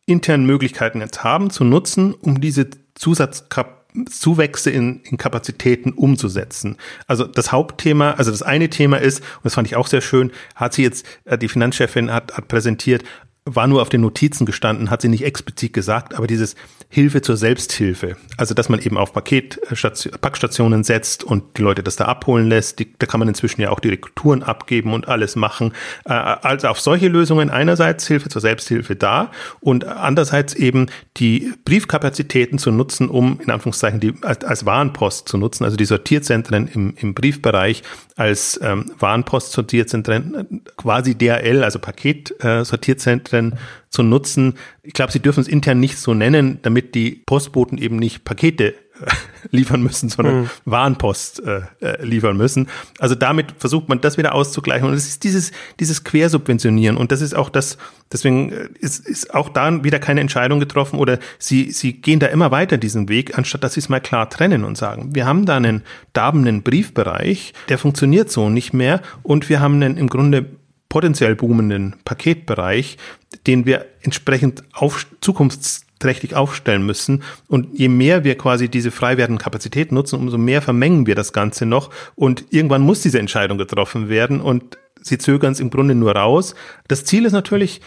[0.06, 6.78] internen Möglichkeiten jetzt haben, zu nutzen, um diese Zusatzkap Zuwächse in, in Kapazitäten umzusetzen.
[7.08, 10.32] Also das Hauptthema, also das eine Thema ist, und das fand ich auch sehr schön,
[10.56, 13.04] hat sie jetzt, äh, die Finanzchefin hat, hat präsentiert,
[13.46, 16.56] war nur auf den Notizen gestanden, hat sie nicht explizit gesagt, aber dieses
[16.94, 22.06] Hilfe zur Selbsthilfe, also dass man eben auf Paketstationen setzt und die Leute das da
[22.06, 25.74] abholen lässt, die, da kann man inzwischen ja auch die Retouren abgeben und alles machen.
[26.06, 30.86] Äh, also auf solche Lösungen einerseits Hilfe zur Selbsthilfe da und andererseits eben
[31.18, 35.86] die Briefkapazitäten zu nutzen, um in Anführungszeichen die als, als Warenpost zu nutzen, also die
[35.86, 37.82] Sortierzentren im, im Briefbereich
[38.16, 43.60] als ähm, Warenpost-Sortierzentren, quasi DHL, also Paketsortierzentren Zentren
[43.94, 44.56] zu nutzen.
[44.82, 48.74] Ich glaube, sie dürfen es intern nicht so nennen, damit die Postboten eben nicht Pakete
[48.74, 48.74] äh,
[49.52, 50.50] liefern müssen, sondern mhm.
[50.66, 52.70] Warenpost äh, äh, liefern müssen.
[52.98, 54.88] Also damit versucht man das wieder auszugleichen.
[54.88, 56.98] Und es ist dieses, dieses Quersubventionieren.
[56.98, 57.78] Und das ist auch das,
[58.12, 62.28] deswegen äh, ist, ist auch da wieder keine Entscheidung getroffen oder sie, sie gehen da
[62.28, 65.46] immer weiter diesen Weg, anstatt dass sie es mal klar trennen und sagen, wir haben
[65.46, 70.48] da einen darbenden Briefbereich, der funktioniert so nicht mehr und wir haben einen im Grunde
[70.94, 73.00] potenziell boomenden Paketbereich,
[73.48, 77.24] den wir entsprechend auf, zukunftsträchtig aufstellen müssen.
[77.48, 81.34] Und je mehr wir quasi diese frei werdenden Kapazitäten nutzen, umso mehr vermengen wir das
[81.34, 81.90] Ganze noch.
[82.14, 86.54] Und irgendwann muss diese Entscheidung getroffen werden und sie zögern es im Grunde nur raus.
[86.88, 87.82] Das Ziel ist natürlich,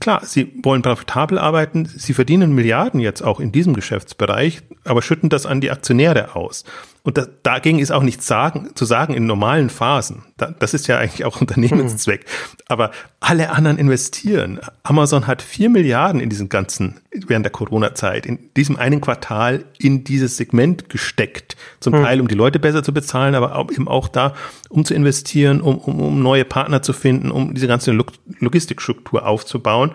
[0.00, 5.28] klar, sie wollen profitabel arbeiten, sie verdienen Milliarden jetzt auch in diesem Geschäftsbereich, aber schütten
[5.28, 6.64] das an die Aktionäre aus.
[7.02, 10.24] Und da, dagegen ist auch nichts sagen, zu sagen in normalen Phasen.
[10.38, 12.24] Da, das ist ja eigentlich auch Unternehmenszweck.
[12.66, 14.58] Aber alle anderen investieren.
[14.82, 20.04] Amazon hat vier Milliarden in diesen ganzen, während der Corona-Zeit, in diesem einen Quartal in
[20.04, 21.56] dieses Segment gesteckt.
[21.80, 22.02] Zum mhm.
[22.02, 24.34] Teil, um die Leute besser zu bezahlen, aber auch, eben auch da,
[24.68, 29.92] um zu investieren, um, um, um neue Partner zu finden, um diese ganze Logistikstruktur aufzubauen.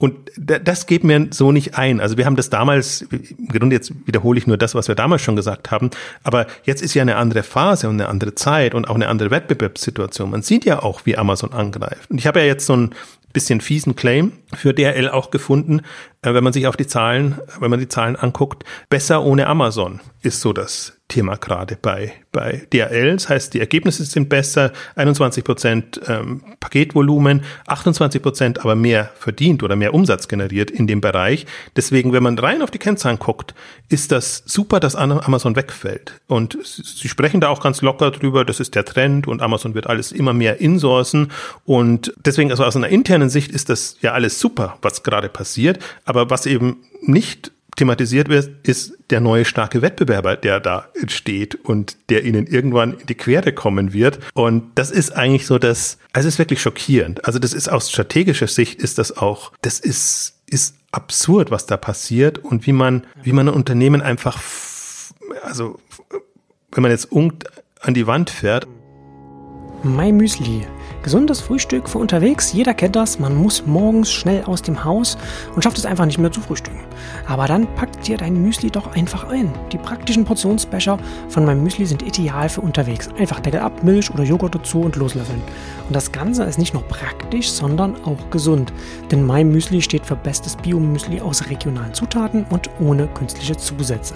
[0.00, 2.00] Und das geht mir so nicht ein.
[2.00, 5.20] Also wir haben das damals, im Grunde jetzt wiederhole ich nur das, was wir damals
[5.20, 5.90] schon gesagt haben,
[6.22, 9.30] aber jetzt ist ja eine andere Phase und eine andere Zeit und auch eine andere
[9.30, 10.30] Wettbewerbssituation.
[10.30, 12.10] Man sieht ja auch, wie Amazon angreift.
[12.10, 12.94] Und ich habe ja jetzt so ein
[13.32, 15.82] bisschen fiesen Claim für DRL auch gefunden,
[16.22, 18.64] äh, wenn man sich auf die Zahlen, wenn man die Zahlen anguckt.
[18.88, 23.12] Besser ohne Amazon ist so das Thema gerade bei, bei DRL.
[23.12, 29.62] Das heißt, die Ergebnisse sind besser, 21 Prozent ähm, Paketvolumen, 28 Prozent aber mehr verdient
[29.62, 31.44] oder mehr Umsatz generiert in dem Bereich.
[31.76, 33.54] Deswegen, wenn man rein auf die Kennzahlen guckt,
[33.88, 36.20] ist das super, dass Amazon wegfällt.
[36.26, 39.86] Und sie sprechen da auch ganz locker drüber, das ist der Trend und Amazon wird
[39.86, 41.32] alles immer mehr insourcen.
[41.66, 45.78] Und deswegen, also aus einer internen Sicht ist das ja alles super, was gerade passiert.
[46.04, 51.96] Aber was eben nicht thematisiert wird, ist der neue starke Wettbewerber, der da entsteht und
[52.10, 54.20] der ihnen irgendwann in die Quere kommen wird.
[54.34, 57.24] Und das ist eigentlich so das, also es ist wirklich schockierend.
[57.24, 61.76] Also das ist aus strategischer Sicht ist das auch, das ist, ist absurd, was da
[61.76, 64.40] passiert und wie man, wie man ein Unternehmen einfach,
[65.42, 65.78] also
[66.72, 68.66] wenn man jetzt an die Wand fährt.
[69.82, 70.66] My Müsli
[71.02, 75.16] Gesundes Frühstück für unterwegs, jeder kennt das, man muss morgens schnell aus dem Haus
[75.54, 76.84] und schafft es einfach nicht mehr zu frühstücken.
[77.26, 79.50] Aber dann packt dir dein Müsli doch einfach ein.
[79.72, 83.08] Die praktischen Portionsbecher von meinem Müsli sind ideal für unterwegs.
[83.18, 85.40] Einfach Deckel ab, Milch oder Joghurt dazu und loslöffeln.
[85.86, 88.70] Und das Ganze ist nicht nur praktisch, sondern auch gesund.
[89.10, 94.14] Denn mein Müsli steht für bestes Bio-Müsli aus regionalen Zutaten und ohne künstliche Zusätze.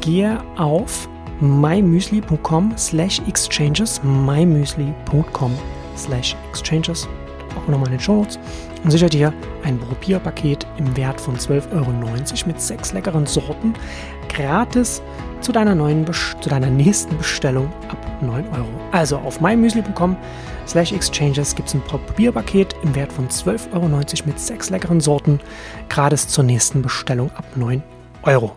[0.00, 1.06] Gehe auf
[1.40, 5.52] mymüsli.com slash exchanges mymüsli.com
[5.96, 7.08] slash exchanges,
[7.56, 8.38] auch nochmal in den Show Notes,
[8.84, 9.32] und sichert dir
[9.64, 11.92] ein Probierpaket im Wert von 12,90 Euro
[12.46, 13.74] mit sechs leckeren Sorten
[14.28, 15.02] gratis
[15.40, 18.68] zu deiner, neuen, zu deiner nächsten Bestellung ab 9 Euro.
[18.92, 20.16] Also auf mymüsli.com
[20.66, 23.88] slash exchanges gibt es ein Probierpaket im Wert von 12,90 Euro
[24.26, 25.40] mit sechs leckeren Sorten
[25.88, 27.82] gratis zur nächsten Bestellung ab 9
[28.22, 28.52] Euro.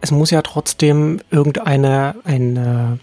[0.00, 2.98] Es muss ja trotzdem irgendeine eine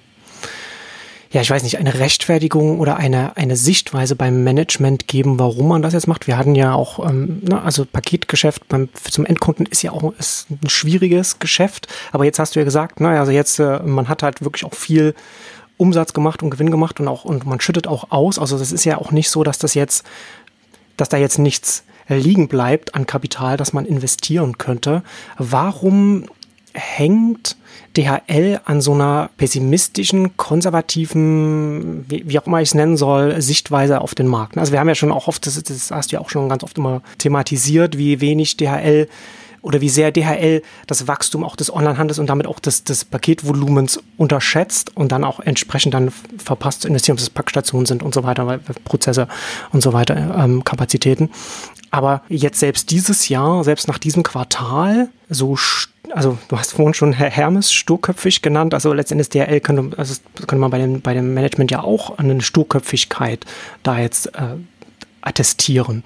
[1.31, 5.83] ja, ich weiß nicht, eine Rechtfertigung oder eine, eine Sichtweise beim Management geben, warum man
[5.83, 6.25] das jetzt macht.
[6.25, 10.47] Wir hatten ja auch, ähm, ne, also Paketgeschäft beim, zum Endkunden ist ja auch ist
[10.49, 11.87] ein schwieriges Geschäft.
[12.11, 14.73] Aber jetzt hast du ja gesagt, ne, also jetzt, äh, man hat halt wirklich auch
[14.73, 15.13] viel
[15.77, 18.39] Umsatz gemacht und Gewinn gemacht und auch, und man schüttet auch aus.
[18.39, 20.05] Also das ist ja auch nicht so, dass das jetzt,
[20.97, 25.03] dass da jetzt nichts liegen bleibt an Kapital, das man investieren könnte.
[25.37, 26.25] Warum
[26.73, 27.57] hängt
[27.97, 34.01] DHL an so einer pessimistischen, konservativen, wie, wie auch immer ich es nennen soll, Sichtweise
[34.01, 34.57] auf den Markt.
[34.57, 36.63] Also wir haben ja schon auch oft, das, das hast du ja auch schon ganz
[36.63, 39.07] oft immer thematisiert, wie wenig DHL
[39.61, 43.99] oder wie sehr DHL das Wachstum auch des Onlinehandels und damit auch des, des Paketvolumens
[44.17, 48.23] unterschätzt und dann auch entsprechend dann verpasst zu investieren, ob es Packstationen sind und so
[48.23, 49.27] weiter, weil Prozesse
[49.71, 51.29] und so weiter, ähm, Kapazitäten.
[51.91, 55.57] Aber jetzt selbst dieses Jahr, selbst nach diesem Quartal, so,
[56.11, 60.57] also du hast vorhin schon Herr Hermes sturköpfig genannt, also letztendlich DRL könnte, also könnte
[60.57, 63.45] man bei dem, bei dem Management ja auch eine Sturköpfigkeit
[63.83, 64.55] da jetzt äh,
[65.21, 66.03] attestieren.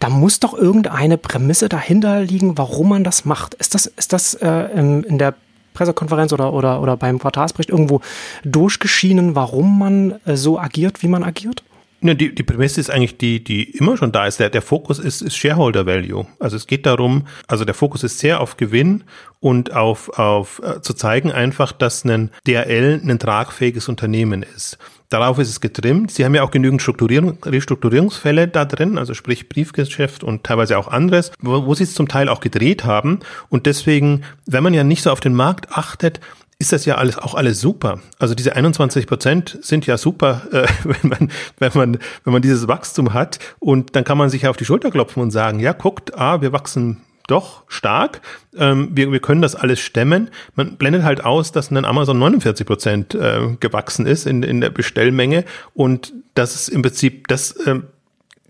[0.00, 3.54] Da muss doch irgendeine Prämisse dahinter liegen, warum man das macht.
[3.54, 5.34] Ist das, ist das äh, in, in der
[5.74, 8.00] Pressekonferenz oder, oder, oder beim Quartalsbericht irgendwo
[8.44, 11.62] durchgeschienen, warum man äh, so agiert, wie man agiert?
[12.06, 14.38] Ja, die, die Prämisse ist eigentlich die, die immer schon da ist.
[14.38, 16.26] Der, der Fokus ist, ist Shareholder Value.
[16.38, 19.04] Also es geht darum, also der Fokus ist sehr auf Gewinn
[19.40, 24.76] und auf, auf äh, zu zeigen einfach, dass ein DRL ein tragfähiges Unternehmen ist.
[25.08, 26.10] Darauf ist es getrimmt.
[26.10, 30.88] Sie haben ja auch genügend Strukturierung, Restrukturierungsfälle da drin, also sprich Briefgeschäft und teilweise auch
[30.88, 33.20] anderes, wo, wo sie es zum Teil auch gedreht haben.
[33.48, 36.20] Und deswegen, wenn man ja nicht so auf den Markt achtet,
[36.64, 38.00] ist das ja alles auch alles super.
[38.18, 42.66] Also diese 21 Prozent sind ja super, äh, wenn man wenn man wenn man dieses
[42.68, 46.16] Wachstum hat und dann kann man sich auf die Schulter klopfen und sagen, ja guckt,
[46.18, 48.22] ah, wir wachsen doch stark.
[48.56, 50.30] Ähm, wir, wir können das alles stemmen.
[50.54, 54.70] Man blendet halt aus, dass ein Amazon 49 Prozent äh, gewachsen ist in, in der
[54.70, 57.84] Bestellmenge und das ist im Prinzip das ähm,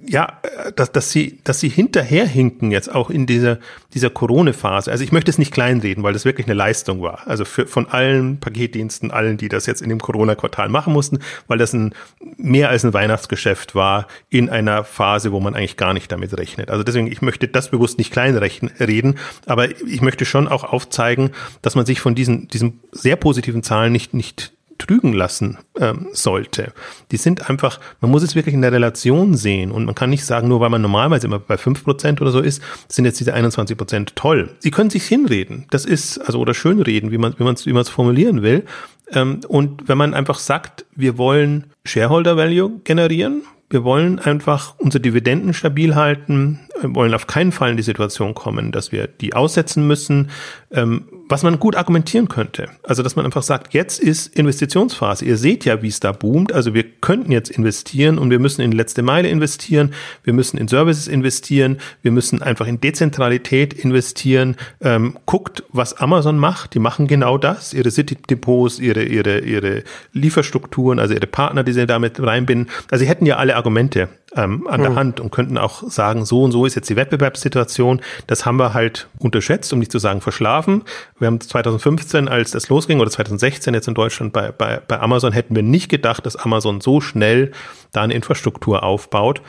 [0.06, 3.58] ja, äh, dass, dass sie, dass sie hinterherhinken jetzt auch in dieser,
[3.94, 4.90] dieser Corona-Phase.
[4.90, 7.26] Also ich möchte es nicht kleinreden, weil das wirklich eine Leistung war.
[7.26, 11.58] Also für, von allen Paketdiensten, allen, die das jetzt in dem Corona-Quartal machen mussten, weil
[11.58, 11.94] das ein,
[12.36, 16.70] mehr als ein Weihnachtsgeschäft war in einer Phase, wo man eigentlich gar nicht damit rechnet.
[16.70, 21.30] Also deswegen, ich möchte das bewusst nicht kleinreden, aber ich möchte schon auch aufzeigen,
[21.62, 26.72] dass man sich von diesen, diesen sehr positiven Zahlen nicht, nicht trügen lassen ähm, sollte.
[27.10, 30.24] Die sind einfach, man muss es wirklich in der Relation sehen und man kann nicht
[30.24, 33.34] sagen, nur weil man normalerweise immer bei fünf Prozent oder so ist, sind jetzt diese
[33.34, 34.50] 21 Prozent toll.
[34.58, 37.72] Sie können sich hinreden, das ist, also oder schönreden, wie man wie man es wie
[37.72, 38.64] man es formulieren will.
[39.10, 45.00] Ähm, und wenn man einfach sagt, wir wollen Shareholder Value generieren, wir wollen einfach unsere
[45.02, 49.86] Dividenden stabil halten, wollen auf keinen Fall in die Situation kommen, dass wir die aussetzen
[49.86, 50.30] müssen.
[50.72, 52.68] Ähm, was man gut argumentieren könnte.
[52.82, 55.24] Also, dass man einfach sagt, jetzt ist Investitionsphase.
[55.24, 56.52] Ihr seht ja, wie es da boomt.
[56.52, 59.94] Also, wir könnten jetzt investieren und wir müssen in letzte Meile investieren.
[60.22, 61.78] Wir müssen in Services investieren.
[62.02, 64.56] Wir müssen einfach in Dezentralität investieren.
[64.80, 66.74] Ähm, guckt, was Amazon macht.
[66.74, 67.72] Die machen genau das.
[67.72, 69.82] Ihre City-Depots, ihre, ihre, ihre
[70.12, 72.70] Lieferstrukturen, also ihre Partner, die sie damit reinbinden.
[72.90, 74.84] Also, sie hätten ja alle Argumente ähm, an mhm.
[74.84, 78.00] der Hand und könnten auch sagen, so und so ist jetzt die Wettbewerbssituation.
[78.26, 80.82] Das haben wir halt unterschätzt, um nicht zu sagen verschlafen.
[81.18, 85.32] Wir haben 2015, als das losging, oder 2016 jetzt in Deutschland bei, bei, bei Amazon,
[85.32, 87.52] hätten wir nicht gedacht, dass Amazon so schnell
[87.92, 89.42] da eine Infrastruktur aufbaut.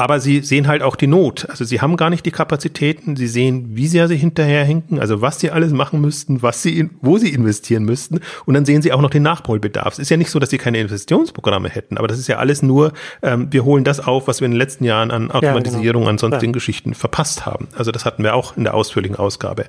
[0.00, 1.46] Aber sie sehen halt auch die Not.
[1.50, 3.16] Also sie haben gar nicht die Kapazitäten.
[3.16, 6.90] Sie sehen, wie sehr sie hinterherhinken, also was sie alles machen müssten, was sie, in,
[7.02, 8.20] wo sie investieren müssten.
[8.46, 9.92] Und dann sehen sie auch noch den Nachholbedarf.
[9.92, 12.62] Es ist ja nicht so, dass sie keine Investitionsprogramme hätten, aber das ist ja alles
[12.62, 15.92] nur, ähm, wir holen das auf, was wir in den letzten Jahren an Automatisierung, ja,
[15.92, 16.08] genau.
[16.08, 16.54] an sonstigen ja.
[16.54, 17.68] Geschichten verpasst haben.
[17.76, 19.66] Also das hatten wir auch in der ausführlichen Ausgabe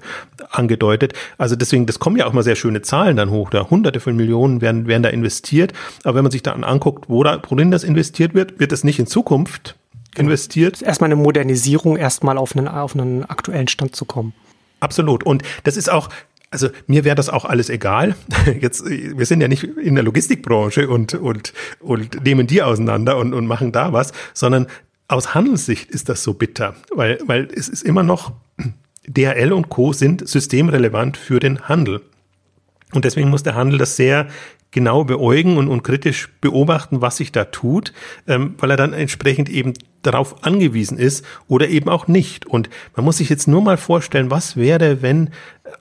[0.50, 1.13] angedeutet.
[1.38, 3.50] Also deswegen, das kommen ja auch mal sehr schöne Zahlen dann hoch.
[3.50, 5.74] Da hunderte von Millionen werden, werden da investiert.
[6.06, 8.98] Aber wenn man sich dann anguckt, wo da, worin das investiert wird, wird es nicht
[8.98, 9.76] in Zukunft.
[10.17, 10.82] Investiert.
[10.82, 14.34] Erstmal eine Modernisierung, erstmal auf einen, auf einen aktuellen Stand zu kommen.
[14.80, 15.24] Absolut.
[15.24, 16.10] Und das ist auch,
[16.50, 18.15] also mir wäre das auch alles egal.
[18.60, 23.34] Jetzt, wir sind ja nicht in der Logistikbranche und, und, und nehmen die auseinander und,
[23.34, 24.67] und machen da was, sondern
[25.08, 28.34] aus Handelssicht ist das so bitter, weil, weil es ist immer noch,
[29.08, 29.93] DHL und Co.
[29.93, 32.02] sind systemrelevant für den Handel.
[32.93, 34.28] Und deswegen muss der Handel das sehr
[34.72, 37.94] genau beäugen und, und kritisch beobachten, was sich da tut,
[38.28, 42.46] ähm, weil er dann entsprechend eben darauf angewiesen ist oder eben auch nicht.
[42.46, 45.30] Und man muss sich jetzt nur mal vorstellen, was wäre, wenn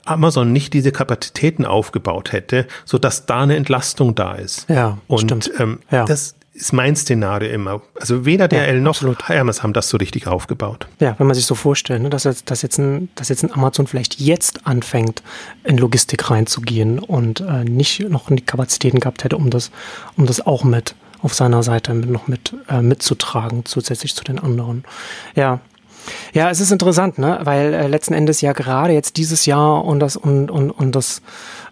[0.05, 4.69] Amazon nicht diese Kapazitäten aufgebaut hätte, so dass da eine Entlastung da ist.
[4.69, 5.51] Ja, und stimmt.
[5.59, 6.05] Ähm, ja.
[6.05, 7.83] das ist mein Szenario immer.
[7.99, 9.29] Also weder der ja, noch absolut.
[9.29, 10.87] Hermes haben das so richtig aufgebaut.
[11.01, 13.53] Ja, wenn man sich so vorstellt, ne, dass, jetzt, dass, jetzt ein, dass jetzt ein
[13.53, 15.23] Amazon vielleicht jetzt anfängt,
[15.65, 19.71] in Logistik reinzugehen und äh, nicht noch die Kapazitäten gehabt hätte, um das,
[20.17, 24.39] um das auch mit auf seiner Seite mit, noch mit äh, mitzutragen, zusätzlich zu den
[24.39, 24.85] anderen.
[25.35, 25.61] Ja,
[26.33, 27.41] ja, es ist interessant, ne?
[27.43, 31.23] weil äh, letzten Endes ja gerade jetzt dieses Jahr und das und, und, und das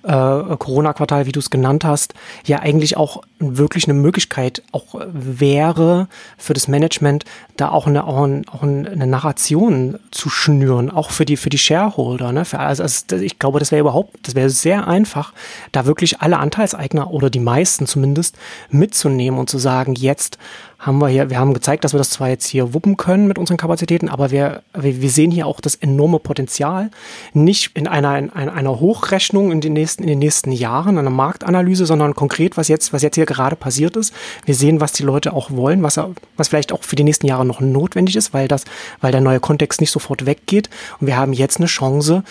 [0.02, 2.14] äh, Corona-Quartal, wie du es genannt hast,
[2.44, 7.24] ja eigentlich auch wirklich eine Möglichkeit auch wäre für das Management,
[7.56, 11.58] da auch eine, auch, ein, auch eine Narration zu schnüren, auch für die, für die
[11.58, 12.32] Shareholder.
[12.32, 12.44] Ne?
[12.44, 15.32] Für, also, also ich glaube, das wäre überhaupt, das wäre sehr einfach,
[15.72, 18.36] da wirklich alle Anteilseigner oder die meisten zumindest
[18.70, 20.38] mitzunehmen und zu sagen, jetzt
[20.78, 23.36] haben wir hier, wir haben gezeigt, dass wir das zwar jetzt hier wuppen können mit
[23.36, 26.90] unseren Kapazitäten, aber wir, wir, sehen hier auch das enorme Potenzial,
[27.32, 31.84] nicht in einer, in einer Hochrechnung in den nächsten, in den nächsten Jahren, einer Marktanalyse,
[31.84, 34.14] sondern konkret, was jetzt, was jetzt hier gerade passiert ist.
[34.44, 35.98] Wir sehen, was die Leute auch wollen, was,
[36.36, 38.64] was vielleicht auch für die nächsten Jahre noch notwendig ist, weil das,
[39.00, 40.70] weil der neue Kontext nicht sofort weggeht.
[41.00, 42.22] Und wir haben jetzt eine Chance,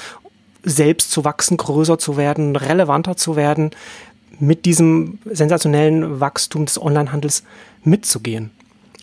[0.63, 3.71] selbst zu wachsen, größer zu werden, relevanter zu werden,
[4.39, 7.43] mit diesem sensationellen Wachstum des Onlinehandels
[7.83, 8.51] mitzugehen.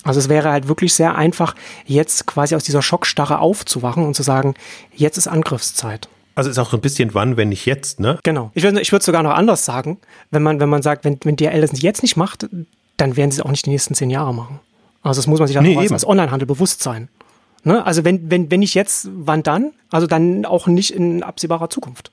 [0.05, 1.55] Also es wäre halt wirklich sehr einfach,
[1.87, 4.55] jetzt quasi aus dieser Schockstarre aufzuwachen und zu sagen,
[4.95, 6.09] jetzt ist Angriffszeit.
[6.35, 8.19] Also ist auch so ein bisschen wann, wenn nicht jetzt, ne?
[8.23, 8.51] Genau.
[8.55, 9.99] Ich würde ich würde sogar noch anders sagen,
[10.31, 12.49] wenn man, wenn man sagt, wenn, wenn DRL das jetzt nicht macht,
[12.97, 14.61] dann werden sie es auch nicht die nächsten zehn Jahre machen.
[15.03, 17.09] Also das muss man sich dann nee, auch als, als Onlinehandel bewusst sein.
[17.63, 17.85] Ne?
[17.85, 19.73] Also wenn, wenn, wenn nicht jetzt, wann dann?
[19.91, 22.11] Also dann auch nicht in absehbarer Zukunft.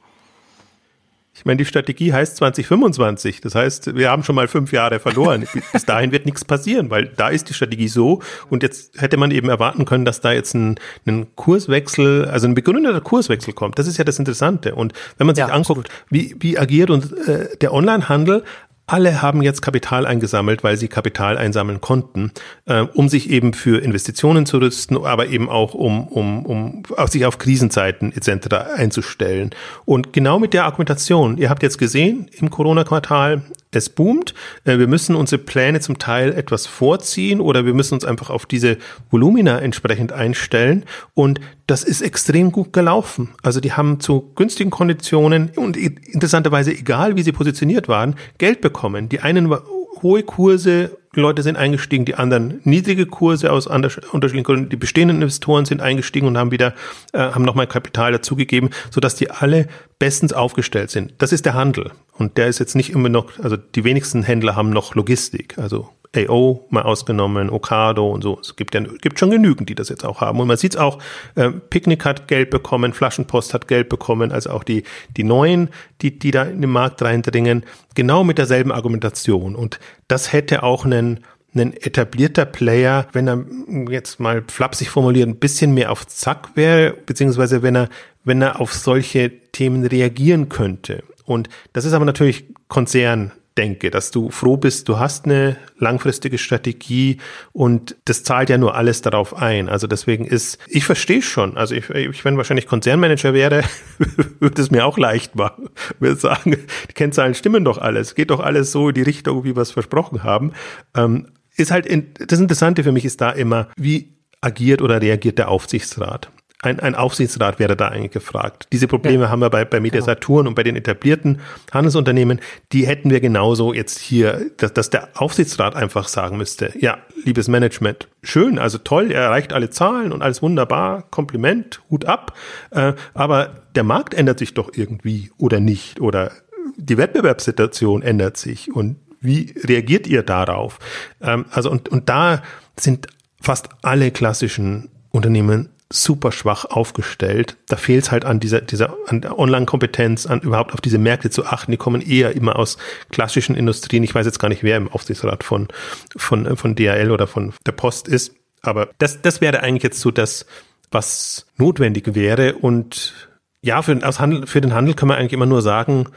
[1.33, 3.39] Ich meine, die Strategie heißt 2025.
[3.39, 5.47] Das heißt, wir haben schon mal fünf Jahre verloren.
[5.73, 8.21] Bis dahin wird nichts passieren, weil da ist die Strategie so.
[8.49, 12.53] Und jetzt hätte man eben erwarten können, dass da jetzt ein, ein Kurswechsel, also ein
[12.53, 13.79] begründeter Kurswechsel kommt.
[13.79, 14.75] Das ist ja das Interessante.
[14.75, 18.43] Und wenn man sich ja, anguckt, wie, wie agiert und äh, der Onlinehandel,
[18.91, 22.31] alle haben jetzt Kapital eingesammelt, weil sie Kapital einsammeln konnten,
[22.65, 27.09] äh, um sich eben für Investitionen zu rüsten, aber eben auch um, um, um auf
[27.09, 28.55] sich auf Krisenzeiten etc.
[28.75, 29.51] einzustellen.
[29.85, 33.43] Und genau mit der Argumentation, ihr habt jetzt gesehen, im Corona-Quartal
[33.75, 34.33] es boomt.
[34.63, 38.45] Äh, wir müssen unsere Pläne zum Teil etwas vorziehen oder wir müssen uns einfach auf
[38.45, 38.77] diese
[39.09, 40.85] Volumina entsprechend einstellen.
[41.13, 43.29] Und das ist extrem gut gelaufen.
[43.43, 49.09] Also die haben zu günstigen Konditionen und interessanterweise, egal wie sie positioniert waren, Geld bekommen.
[49.09, 49.53] Die einen
[50.01, 54.69] hohe Kurse, Leute sind eingestiegen, die anderen niedrige Kurse aus unterschiedlichen Gründen.
[54.69, 56.73] Die bestehenden Investoren sind eingestiegen und haben wieder,
[57.11, 59.67] äh, haben nochmal Kapital dazugegeben, sodass die alle
[59.99, 61.13] bestens aufgestellt sind.
[61.17, 61.91] Das ist der Handel.
[62.17, 65.57] Und der ist jetzt nicht immer noch, also die wenigsten Händler haben noch Logistik.
[65.57, 68.37] Also AO mal ausgenommen, Okado und so.
[68.41, 70.39] Es gibt ja gibt schon genügend, die das jetzt auch haben.
[70.39, 70.99] Und man sieht es auch,
[71.35, 74.83] äh, Picknick hat Geld bekommen, Flaschenpost hat Geld bekommen, also auch die,
[75.15, 75.69] die neuen,
[76.01, 77.63] die, die da in den Markt reindringen,
[77.95, 79.55] genau mit derselben Argumentation.
[79.55, 79.79] Und
[80.11, 81.21] das hätte auch einen,
[81.55, 83.45] ein etablierter Player, wenn er
[83.89, 87.89] jetzt mal flapsig formuliert, ein bisschen mehr auf Zack wäre, beziehungsweise wenn er,
[88.23, 91.03] wenn er auf solche Themen reagieren könnte.
[91.25, 96.37] Und das ist aber natürlich Konzern denke, dass du froh bist, du hast eine langfristige
[96.37, 97.17] Strategie
[97.51, 99.67] und das zahlt ja nur alles darauf ein.
[99.67, 103.63] Also deswegen ist, ich verstehe schon, also ich, ich wenn wahrscheinlich Konzernmanager wäre,
[104.39, 105.69] würde es mir auch leicht machen.
[105.99, 106.57] Würde sagen,
[106.89, 109.71] die Kennzahlen stimmen doch alles, geht doch alles so in die Richtung, wie wir es
[109.71, 110.53] versprochen haben.
[110.95, 115.37] Ähm, ist halt, in, das Interessante für mich ist da immer, wie agiert oder reagiert
[115.37, 116.31] der Aufsichtsrat?
[116.63, 118.67] Ein, ein Aufsichtsrat wäre da eigentlich gefragt.
[118.71, 119.29] Diese Probleme ja.
[119.29, 120.11] haben wir bei, bei Media genau.
[120.11, 121.41] Saturn und bei den etablierten
[121.73, 122.39] Handelsunternehmen.
[122.71, 127.47] Die hätten wir genauso jetzt hier, dass, dass der Aufsichtsrat einfach sagen müsste, ja, liebes
[127.47, 132.37] Management, schön, also toll, er erreicht alle Zahlen und alles wunderbar, Kompliment, Hut ab,
[132.71, 136.31] äh, aber der Markt ändert sich doch irgendwie oder nicht oder
[136.77, 140.79] die Wettbewerbssituation ändert sich und wie reagiert ihr darauf?
[141.21, 142.41] Ähm, also und, und da
[142.79, 143.07] sind
[143.39, 147.57] fast alle klassischen Unternehmen super schwach aufgestellt.
[147.67, 151.45] Da fehlt es halt an dieser, dieser an Online-Kompetenz, an überhaupt auf diese Märkte zu
[151.45, 151.71] achten.
[151.71, 152.77] Die kommen eher immer aus
[153.11, 154.03] klassischen Industrien.
[154.03, 155.67] Ich weiß jetzt gar nicht, wer im Aufsichtsrat von,
[156.15, 158.33] von, von DHL oder von der Post ist.
[158.61, 160.45] Aber das, das wäre eigentlich jetzt so das,
[160.91, 162.55] was notwendig wäre.
[162.55, 163.29] Und
[163.61, 166.07] ja, für, aus Handel, für den Handel kann man eigentlich immer nur sagen,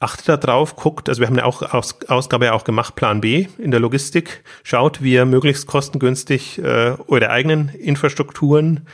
[0.00, 3.20] achtet da drauf, guckt, also wir haben ja auch Aus, Ausgabe ja auch gemacht, Plan
[3.20, 8.86] B in der Logistik, schaut, wie ihr möglichst kostengünstig äh, eure eigenen Infrastrukturen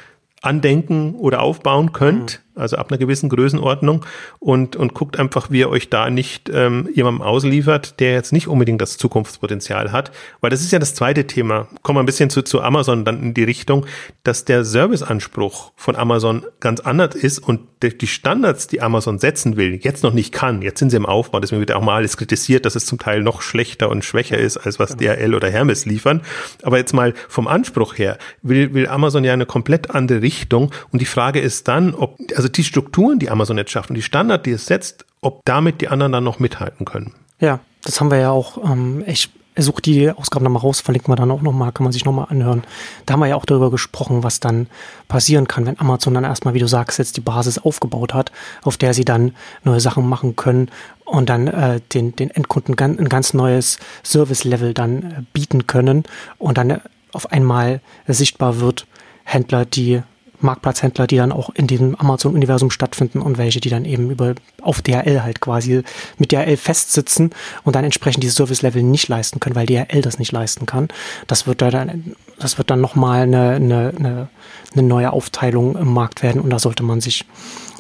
[0.43, 2.41] andenken oder aufbauen könnt.
[2.45, 4.05] Mhm also ab einer gewissen Größenordnung
[4.38, 8.48] und, und guckt einfach, wie ihr euch da nicht ähm, jemandem ausliefert, der jetzt nicht
[8.48, 10.11] unbedingt das Zukunftspotenzial hat.
[10.40, 11.68] Weil das ist ja das zweite Thema.
[11.82, 13.86] Kommen wir ein bisschen zu, zu Amazon dann in die Richtung,
[14.24, 19.80] dass der Serviceanspruch von Amazon ganz anders ist und die Standards, die Amazon setzen will,
[19.82, 20.61] jetzt noch nicht kann.
[20.61, 23.22] Jetzt sind sie im Aufbau, deswegen wird auch mal alles kritisiert, dass es zum Teil
[23.22, 25.14] noch schlechter und schwächer ist, als was genau.
[25.14, 26.20] DHL oder Hermes liefern.
[26.62, 31.01] Aber jetzt mal vom Anspruch her will, will Amazon ja eine komplett andere Richtung und
[31.01, 34.46] die Frage ist dann, ob, also die Strukturen, die Amazon jetzt schafft und die Standard,
[34.46, 37.14] die es setzt, ob damit die anderen dann noch mithalten können.
[37.40, 41.16] Ja, das haben wir ja auch ähm, echt sucht die Ausgaben nochmal raus, verlinken wir
[41.16, 42.62] dann auch nochmal, kann man sich nochmal anhören.
[43.07, 44.68] Da haben wir ja auch darüber gesprochen, was dann
[45.09, 48.32] passieren kann, wenn Amazon dann erstmal, wie du sagst, jetzt die Basis aufgebaut hat,
[48.62, 49.34] auf der sie dann
[49.64, 50.70] neue Sachen machen können
[51.05, 56.05] und dann äh, den, den Endkunden ganz, ein ganz neues Service-Level dann äh, bieten können
[56.38, 56.80] und dann äh,
[57.12, 58.86] auf einmal sichtbar wird,
[59.24, 60.03] Händler, die
[60.41, 64.82] Marktplatzhändler, die dann auch in diesem Amazon-Universum stattfinden und welche, die dann eben über auf
[64.82, 65.82] DHL halt quasi
[66.18, 67.30] mit DHL festsitzen
[67.64, 70.88] und dann entsprechend dieses Service-Level nicht leisten können, weil DHL das nicht leisten kann.
[71.26, 74.28] Das wird dann, das wird dann nochmal eine, eine, eine,
[74.72, 77.26] eine neue Aufteilung im Markt werden und da sollte man sich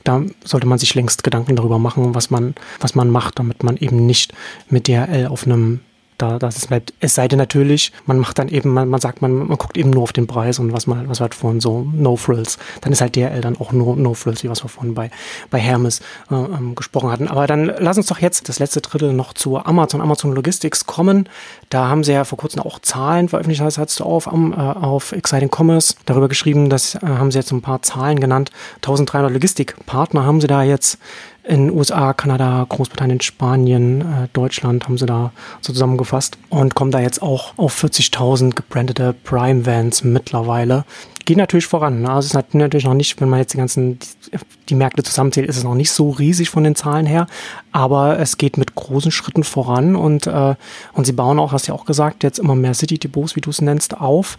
[0.04, 3.76] da sollte man sich längst Gedanken darüber machen, was man, was man macht, damit man
[3.76, 4.32] eben nicht
[4.70, 5.80] mit DHL auf einem
[6.22, 6.94] da, das ist bleibt.
[7.00, 9.90] Es sei denn natürlich, man macht dann eben, man, man sagt, man, man guckt eben
[9.90, 12.58] nur auf den Preis und was man, was wir vorhin so No Frills.
[12.80, 15.10] Dann ist halt DRL dann auch nur No Frills, wie was wir vorhin bei,
[15.50, 16.00] bei Hermes
[16.30, 17.28] äh, ähm, gesprochen hatten.
[17.28, 21.28] Aber dann lass uns doch jetzt das letzte Drittel noch zu Amazon, Amazon Logistics kommen.
[21.68, 25.12] Da haben sie ja vor kurzem auch Zahlen veröffentlicht, das hast du auf, äh, auf
[25.12, 28.50] Exciting Commerce darüber geschrieben, das äh, haben sie jetzt ein paar Zahlen genannt.
[28.76, 30.98] 1300 Logistikpartner haben sie da jetzt
[31.44, 37.00] in USA, Kanada, Großbritannien, Spanien, äh, Deutschland haben sie da so zusammengefasst und kommen da
[37.00, 40.84] jetzt auch auf 40.000 gebrandete Prime Vans mittlerweile.
[41.24, 42.02] Geht natürlich voran.
[42.02, 42.08] Ne?
[42.08, 44.38] Also es ist natürlich noch nicht, wenn man jetzt die ganzen, die,
[44.68, 47.26] die Märkte zusammenzählt, ist es noch nicht so riesig von den Zahlen her,
[47.72, 50.54] aber es geht mit großen Schritten voran und, äh,
[50.92, 53.50] und sie bauen auch, hast du ja auch gesagt, jetzt immer mehr City-Depots, wie du
[53.50, 54.36] es nennst, auf.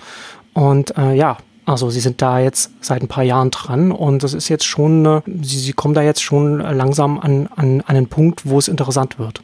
[0.54, 4.34] Und äh, ja, also sie sind da jetzt seit ein paar Jahren dran und das
[4.34, 8.08] ist jetzt schon, äh, sie, sie kommen da jetzt schon langsam an, an, an einen
[8.08, 9.42] Punkt, wo es interessant wird.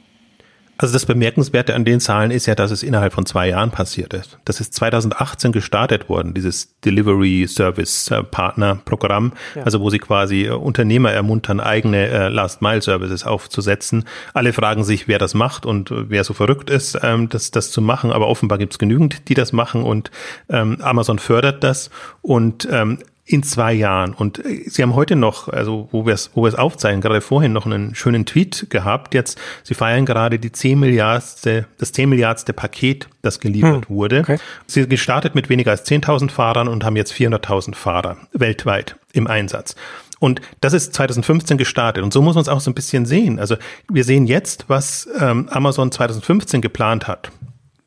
[0.77, 4.13] Also das Bemerkenswerte an den Zahlen ist ja, dass es innerhalb von zwei Jahren passiert
[4.13, 4.37] ist.
[4.45, 9.63] Das ist 2018 gestartet worden, dieses Delivery Service äh, Partner Programm, ja.
[9.63, 14.05] also wo sie quasi äh, Unternehmer ermuntern, eigene äh, Last Mile Services aufzusetzen.
[14.33, 17.81] Alle fragen sich, wer das macht und wer so verrückt ist, ähm, das, das zu
[17.81, 18.11] machen.
[18.11, 20.11] Aber offenbar gibt es genügend, die das machen und
[20.49, 21.89] ähm, Amazon fördert das
[22.21, 24.13] und ähm, in zwei Jahren.
[24.13, 27.21] Und äh, Sie haben heute noch, also wo wir es wo wir es aufzeigen, gerade
[27.21, 29.13] vorhin noch einen schönen Tweet gehabt.
[29.13, 34.19] Jetzt, Sie feiern gerade die 10 Milliardste, das 10 Milliardste Paket, das geliefert hm, wurde.
[34.21, 34.37] Okay.
[34.65, 39.27] Sie sind gestartet mit weniger als 10.000 Fahrern und haben jetzt 400.000 Fahrer weltweit im
[39.27, 39.75] Einsatz.
[40.19, 42.03] Und das ist 2015 gestartet.
[42.03, 43.39] Und so muss man es auch so ein bisschen sehen.
[43.39, 43.57] Also
[43.91, 47.31] wir sehen jetzt, was ähm, Amazon 2015 geplant hat.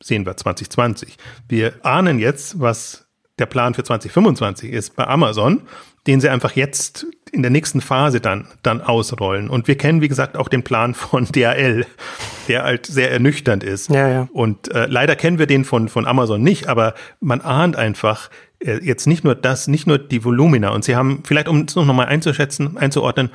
[0.01, 1.17] Sehen wir 2020.
[1.49, 3.07] Wir ahnen jetzt, was
[3.41, 5.63] der Plan für 2025 ist bei Amazon,
[6.07, 9.49] den sie einfach jetzt in der nächsten Phase dann, dann ausrollen.
[9.49, 11.85] Und wir kennen, wie gesagt, auch den Plan von DHL,
[12.47, 13.89] der halt sehr ernüchternd ist.
[13.89, 14.29] Ja, ja.
[14.31, 18.29] Und äh, leider kennen wir den von, von Amazon nicht, aber man ahnt einfach,
[18.59, 20.69] äh, jetzt nicht nur das, nicht nur die Volumina.
[20.69, 23.29] Und sie haben, vielleicht um es noch mal einzuschätzen, einzuordnen,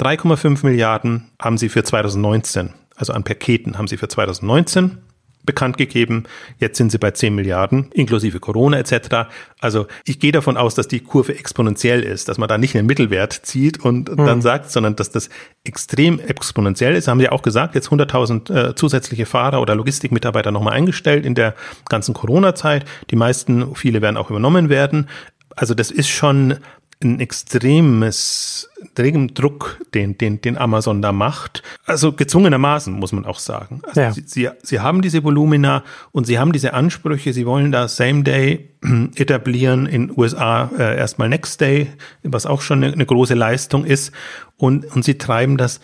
[0.00, 4.98] 3,5 Milliarden haben sie für 2019, also an Paketen haben sie für 2019
[5.44, 6.24] bekannt gegeben.
[6.58, 9.28] Jetzt sind sie bei 10 Milliarden, inklusive Corona etc.
[9.60, 12.86] Also ich gehe davon aus, dass die Kurve exponentiell ist, dass man da nicht einen
[12.86, 14.26] Mittelwert zieht und mhm.
[14.26, 15.28] dann sagt, sondern dass das
[15.64, 17.08] extrem exponentiell ist.
[17.08, 21.54] Haben Sie auch gesagt, jetzt 100.000 äh, zusätzliche Fahrer oder Logistikmitarbeiter nochmal eingestellt in der
[21.88, 22.84] ganzen Corona-Zeit.
[23.10, 25.08] Die meisten, viele werden auch übernommen werden.
[25.56, 26.56] Also das ist schon
[27.02, 31.62] ein extremes extremen Druck, den, den, den Amazon da macht.
[31.86, 33.80] Also gezwungenermaßen, muss man auch sagen.
[33.86, 34.12] Also ja.
[34.12, 35.82] sie, sie, sie haben diese Volumina
[36.12, 38.70] und sie haben diese Ansprüche, sie wollen da Same Day
[39.16, 41.88] etablieren, in USA äh, erstmal Next Day,
[42.22, 44.12] was auch schon eine, eine große Leistung ist.
[44.58, 45.80] Und, und sie treiben das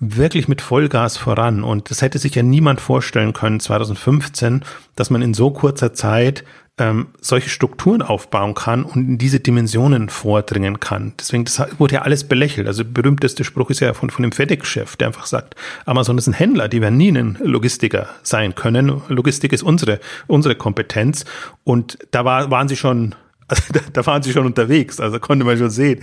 [0.00, 1.62] wirklich mit Vollgas voran.
[1.62, 4.64] Und das hätte sich ja niemand vorstellen können 2015,
[4.96, 6.44] dass man in so kurzer Zeit
[6.80, 11.12] ähm, solche Strukturen aufbauen kann und in diese Dimensionen vordringen kann.
[11.20, 12.66] Deswegen, das wurde ja alles belächelt.
[12.66, 15.54] Also berühmteste Spruch ist ja von, von dem FedEx-Chef, der einfach sagt,
[15.84, 19.02] Amazon ist ein Händler, die werden nie ein Logistiker sein können.
[19.08, 21.26] Logistik ist unsere, unsere Kompetenz.
[21.62, 23.14] Und da war, waren sie schon
[23.50, 26.00] also da, da waren sie schon unterwegs, also konnte man schon sehen.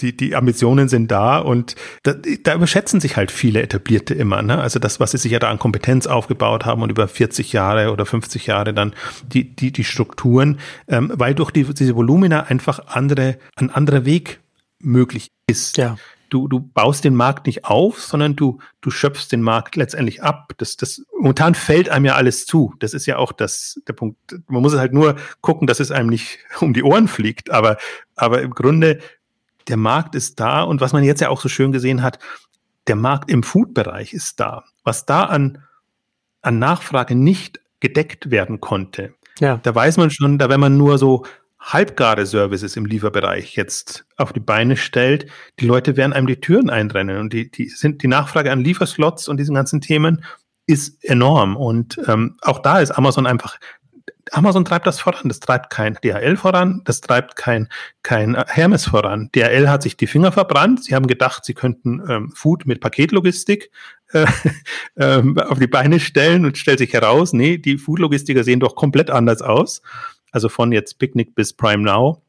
[0.00, 4.42] Die, die Ambitionen sind da und da, da überschätzen sich halt viele Etablierte immer.
[4.42, 4.60] Ne?
[4.60, 7.92] Also das, was sie sich ja da an Kompetenz aufgebaut haben und über 40 Jahre
[7.92, 8.94] oder 50 Jahre dann
[9.26, 14.40] die, die, die Strukturen, ähm, weil durch die, diese Volumina einfach andere, ein anderer Weg
[14.80, 15.76] möglich ist.
[15.76, 15.96] Ja
[16.28, 20.52] du, du baust den Markt nicht auf, sondern du, du schöpfst den Markt letztendlich ab.
[20.58, 22.74] Das, das, momentan fällt einem ja alles zu.
[22.78, 24.18] Das ist ja auch das, der Punkt.
[24.48, 27.50] Man muss halt nur gucken, dass es einem nicht um die Ohren fliegt.
[27.50, 27.76] Aber,
[28.16, 29.00] aber im Grunde,
[29.68, 30.62] der Markt ist da.
[30.62, 32.18] Und was man jetzt ja auch so schön gesehen hat,
[32.86, 34.64] der Markt im Food-Bereich ist da.
[34.82, 35.62] Was da an,
[36.42, 39.14] an Nachfrage nicht gedeckt werden konnte.
[39.40, 39.58] Ja.
[39.62, 41.24] Da weiß man schon, da wenn man nur so
[41.72, 45.26] halbgare Services im Lieferbereich jetzt auf die Beine stellt,
[45.60, 49.28] die Leute werden einem die Türen einrennen und die, die sind die Nachfrage an Lieferslots
[49.28, 50.24] und diesen ganzen Themen
[50.66, 51.56] ist enorm.
[51.56, 53.58] Und ähm, auch da ist Amazon einfach
[54.32, 55.28] Amazon treibt das voran.
[55.28, 57.68] Das treibt kein DHL voran, das treibt kein,
[58.02, 59.30] kein Hermes voran.
[59.34, 60.84] DHL hat sich die Finger verbrannt.
[60.84, 63.70] Sie haben gedacht, sie könnten ähm, Food mit Paketlogistik
[64.12, 64.26] äh,
[64.96, 69.10] äh, auf die Beine stellen und stellt sich heraus, nee, die Foodlogistiker sehen doch komplett
[69.10, 69.82] anders aus.
[70.30, 72.22] Also von jetzt Picnic bis Prime Now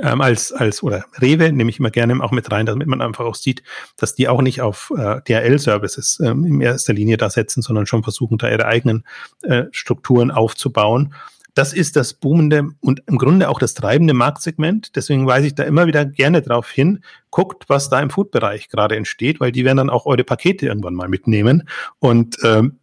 [0.00, 3.24] ähm, als, als, oder Rewe nehme ich immer gerne auch mit rein, damit man einfach
[3.24, 3.62] auch sieht,
[3.96, 8.02] dass die auch nicht auf äh, DHL-Services ähm, in erster Linie da setzen, sondern schon
[8.02, 9.04] versuchen, da ihre eigenen
[9.42, 11.14] äh, Strukturen aufzubauen.
[11.54, 14.94] Das ist das boomende und im Grunde auch das treibende Marktsegment.
[14.94, 17.02] Deswegen weise ich da immer wieder gerne drauf hin.
[17.30, 20.94] Guckt, was da im Food-Bereich gerade entsteht, weil die werden dann auch eure Pakete irgendwann
[20.94, 21.66] mal mitnehmen.
[21.98, 22.78] Und ähm,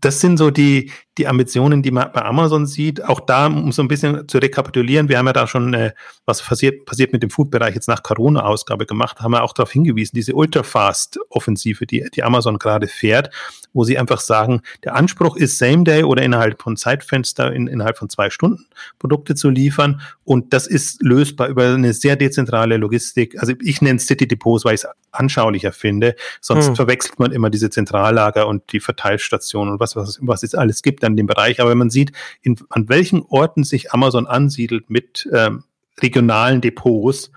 [0.00, 3.02] das sind so die, die Ambitionen, die man bei Amazon sieht.
[3.02, 5.92] Auch da, um so ein bisschen zu rekapitulieren, wir haben ja da schon, äh,
[6.26, 10.14] was passiert, passiert mit dem Food-Bereich jetzt nach Corona-Ausgabe gemacht, haben wir auch darauf hingewiesen,
[10.14, 13.30] diese Ultra-Fast-Offensive, die, die Amazon gerade fährt,
[13.72, 18.10] wo sie einfach sagen, der Anspruch ist Same-Day oder innerhalb von Zeitfenster in, innerhalb von
[18.10, 18.66] zwei Stunden
[18.98, 20.00] Produkte zu liefern.
[20.24, 23.38] Und das ist lösbar über eine sehr dezentrale Logistik.
[23.38, 26.14] Also ich nenne es City Depots, weil ich es anschaulicher finde.
[26.40, 26.76] Sonst hm.
[26.76, 31.04] verwechselt man immer diese Zentrallager und die Verteilstationen und was, was, was es alles gibt
[31.04, 31.60] an dem Bereich.
[31.60, 32.12] Aber wenn man sieht,
[32.42, 35.64] in, an welchen Orten sich Amazon ansiedelt mit ähm,
[36.00, 37.30] regionalen Depots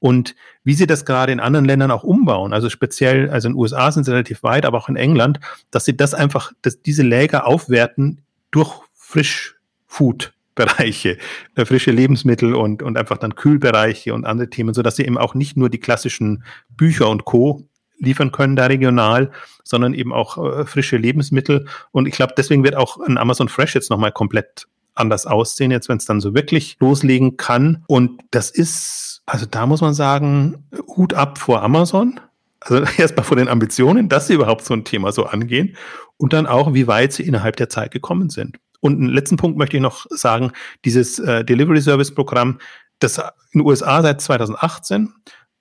[0.00, 0.34] und
[0.64, 3.90] wie sie das gerade in anderen Ländern auch umbauen, also speziell, also in den USA
[3.92, 5.40] sind sie relativ weit, aber auch in England,
[5.70, 10.32] dass sie das einfach, dass diese Läger aufwerten durch Frischfood.
[10.54, 11.16] Bereiche,
[11.54, 15.16] äh, frische Lebensmittel und, und einfach dann Kühlbereiche und andere Themen, so dass sie eben
[15.16, 17.66] auch nicht nur die klassischen Bücher und Co
[18.02, 19.30] liefern können da regional,
[19.64, 21.66] sondern eben auch äh, frische Lebensmittel.
[21.92, 25.88] Und ich glaube, deswegen wird auch ein Amazon Fresh jetzt nochmal komplett anders aussehen, jetzt
[25.88, 27.84] wenn es dann so wirklich loslegen kann.
[27.86, 30.64] Und das ist, also da muss man sagen,
[30.96, 32.20] Hut ab vor Amazon.
[32.60, 35.76] Also erstmal vor den Ambitionen, dass sie überhaupt so ein Thema so angehen
[36.16, 38.58] und dann auch, wie weit sie innerhalb der Zeit gekommen sind.
[38.80, 40.52] Und einen letzten Punkt möchte ich noch sagen,
[40.84, 42.58] dieses äh, Delivery Service Programm,
[42.98, 45.12] das in den USA seit 2018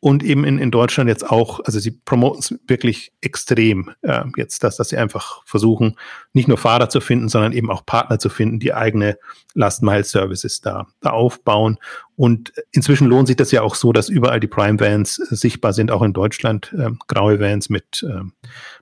[0.04, 4.64] und eben in, in Deutschland jetzt auch, also sie promoten es wirklich extrem äh, jetzt,
[4.64, 5.96] dass, dass sie einfach versuchen,
[6.34, 9.20] nicht nur Fahrer zu finden, sondern eben auch Partner zu finden, die eigene
[9.54, 11.78] Last-Mile-Services da, da aufbauen.
[12.16, 15.92] Und inzwischen lohnt sich das ja auch so, dass überall die Prime-Vans äh, sichtbar sind,
[15.92, 18.24] auch in Deutschland, äh, graue Vans mit äh,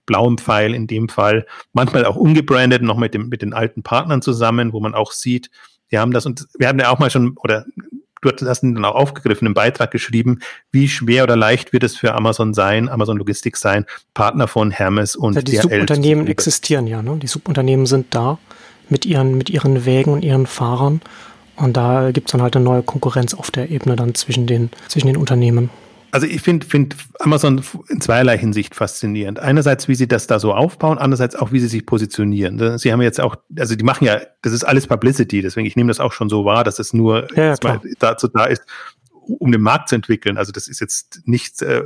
[0.06, 4.22] blauem Pfeil in dem Fall, manchmal auch ungebrandet, noch mit, dem, mit den alten Partnern
[4.22, 5.52] zusammen, wo man auch sieht,
[5.90, 7.66] wir haben das und wir haben ja auch mal schon, oder
[8.22, 10.40] du hast dann auch aufgegriffen, im Beitrag geschrieben,
[10.72, 15.16] wie schwer oder leicht wird es für Amazon sein, Amazon Logistik sein, Partner von Hermes
[15.16, 17.18] und ja, die DHL Subunternehmen existieren ja, ne?
[17.18, 18.38] Die Subunternehmen sind da
[18.90, 21.02] mit ihren, mit ihren Wägen und ihren Fahrern.
[21.56, 24.70] Und da gibt es dann halt eine neue Konkurrenz auf der Ebene dann zwischen den,
[24.88, 25.70] zwischen den Unternehmen.
[26.12, 29.40] Also ich finde find Amazon in zweierlei Hinsicht faszinierend.
[29.40, 32.78] Einerseits, wie sie das da so aufbauen, andererseits auch, wie sie sich positionieren.
[32.78, 35.90] Sie haben jetzt auch, also die machen ja, das ist alles Publicity, deswegen ich nehme
[35.90, 37.56] das auch schon so wahr, dass es nur ja,
[38.00, 38.64] dazu da ist,
[39.22, 40.38] um den Markt zu entwickeln.
[40.38, 41.84] Also das ist jetzt nicht äh,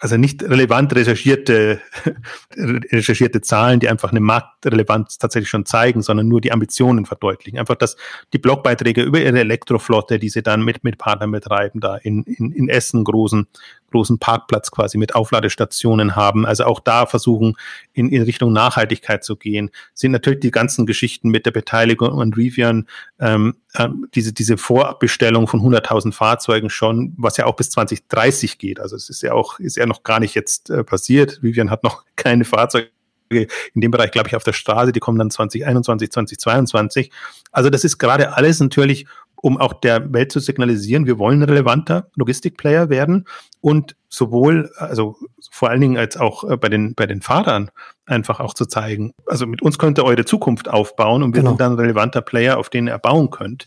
[0.00, 1.80] also nicht relevant recherchierte,
[2.56, 7.58] recherchierte Zahlen, die einfach eine Marktrelevanz tatsächlich schon zeigen, sondern nur die Ambitionen verdeutlichen.
[7.58, 7.96] Einfach, dass
[8.32, 12.52] die Blogbeiträge über ihre Elektroflotte, die sie dann mit, mit Partnern betreiben, da in, in,
[12.52, 13.46] in Essen großen,
[13.90, 16.46] großen Parkplatz quasi mit Aufladestationen haben.
[16.46, 17.56] Also auch da versuchen,
[17.92, 19.70] in, in Richtung Nachhaltigkeit zu gehen.
[19.94, 22.86] Sind natürlich die ganzen Geschichten mit der Beteiligung an Rivian,
[23.20, 28.80] ähm, äh, diese, diese Vorabbestellung von 100.000 Fahrzeugen schon, was ja auch bis 2030 geht.
[28.80, 31.42] Also es ist ja auch, ist ja noch gar nicht jetzt äh, passiert.
[31.42, 32.88] Vivian hat noch keine Fahrzeuge
[33.30, 37.10] in dem Bereich, glaube ich, auf der Straße, die kommen dann 2021, 2022.
[37.52, 39.06] Also das ist gerade alles natürlich,
[39.40, 43.26] um auch der Welt zu signalisieren, wir wollen relevanter Logistikplayer werden
[43.60, 45.16] und sowohl, also
[45.50, 47.70] vor allen Dingen als auch äh, bei den, bei den Fahrern
[48.06, 51.50] einfach auch zu zeigen, also mit uns könnt ihr eure Zukunft aufbauen und wir genau.
[51.52, 53.66] sind dann ein relevanter Player, auf den ihr bauen könnt.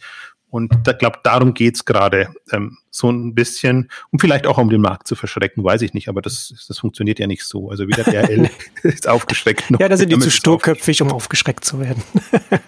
[0.50, 4.82] Und da glaube darum geht's gerade ähm, so ein bisschen, um vielleicht auch um den
[4.82, 7.70] Markt zu verschrecken, weiß ich nicht, aber das, das funktioniert ja nicht so.
[7.70, 8.50] Also wieder der L
[8.84, 9.72] ist aufgeschreckt.
[9.72, 12.04] Noch, ja, da sind die zu sturköpfig, um aufgeschreckt zu werden.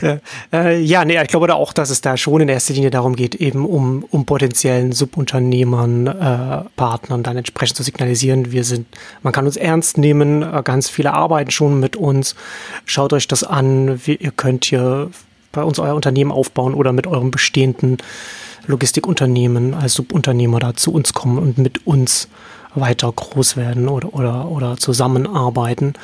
[0.00, 0.18] ja,
[0.52, 3.16] äh, ja, nee, ich glaube da auch, dass es da schon in erster Linie darum
[3.16, 8.86] geht, eben um, um potenziellen Subunternehmern, äh, Partnern dann entsprechend zu signalisieren, wir sind,
[9.22, 12.34] man kann uns ernst nehmen, äh, ganz viele arbeiten schon mit uns,
[12.84, 15.10] schaut euch das an, wie, ihr könnt hier
[15.52, 17.98] bei uns euer Unternehmen aufbauen oder mit eurem bestehenden
[18.66, 22.28] Logistikunternehmen als Subunternehmer da zu uns kommen und mit uns
[22.74, 25.94] weiter groß werden oder, oder, oder zusammenarbeiten.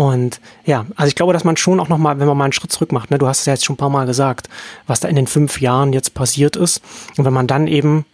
[0.00, 2.72] Und ja, also ich glaube, dass man schon auch nochmal, wenn man mal einen Schritt
[2.72, 4.48] zurück macht, ne, du hast es ja jetzt schon ein paar Mal gesagt,
[4.86, 6.80] was da in den fünf Jahren jetzt passiert ist.
[7.18, 8.06] Und wenn man dann eben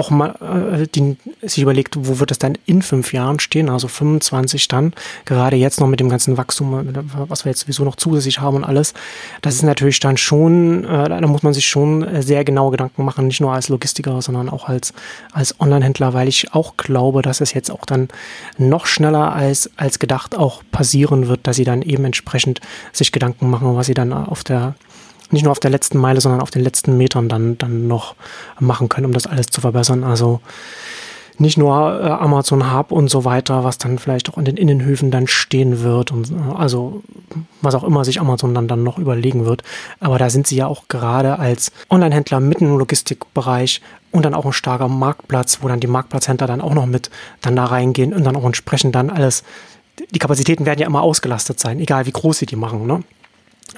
[0.00, 0.34] auch mal
[0.80, 4.94] äh, die, sich überlegt, wo wird es dann in fünf Jahren stehen, also 25 dann,
[5.26, 8.64] gerade jetzt noch mit dem ganzen Wachstum, was wir jetzt sowieso noch zusätzlich haben und
[8.64, 8.94] alles,
[9.42, 13.26] das ist natürlich dann schon, äh, da muss man sich schon sehr genau Gedanken machen,
[13.26, 14.94] nicht nur als Logistiker, sondern auch als,
[15.32, 18.08] als Online-Händler, weil ich auch glaube, dass es jetzt auch dann
[18.56, 22.60] noch schneller als, als gedacht auch passieren wird, dass sie dann eben entsprechend
[22.92, 24.74] sich Gedanken machen, was sie dann auf der
[25.30, 28.14] nicht nur auf der letzten Meile, sondern auf den letzten Metern dann, dann noch
[28.58, 30.04] machen können, um das alles zu verbessern.
[30.04, 30.40] Also
[31.40, 35.10] nicht nur äh, Amazon Hub und so weiter, was dann vielleicht auch in den Innenhöfen
[35.10, 37.02] dann stehen wird und äh, also
[37.62, 39.62] was auch immer sich Amazon dann, dann noch überlegen wird.
[40.00, 44.44] Aber da sind sie ja auch gerade als Online-Händler mitten im Logistikbereich und dann auch
[44.44, 47.10] ein starker Marktplatz, wo dann die Marktplatzhändler dann auch noch mit
[47.40, 49.42] dann da reingehen und dann auch entsprechend dann alles,
[50.10, 53.02] die Kapazitäten werden ja immer ausgelastet sein, egal wie groß sie die machen, ne?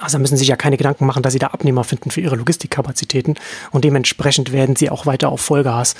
[0.03, 2.35] Also müssen Sie sich ja keine Gedanken machen, dass sie da Abnehmer finden für ihre
[2.35, 3.35] Logistikkapazitäten
[3.71, 5.95] und dementsprechend werden sie auch weiter auf Vollgas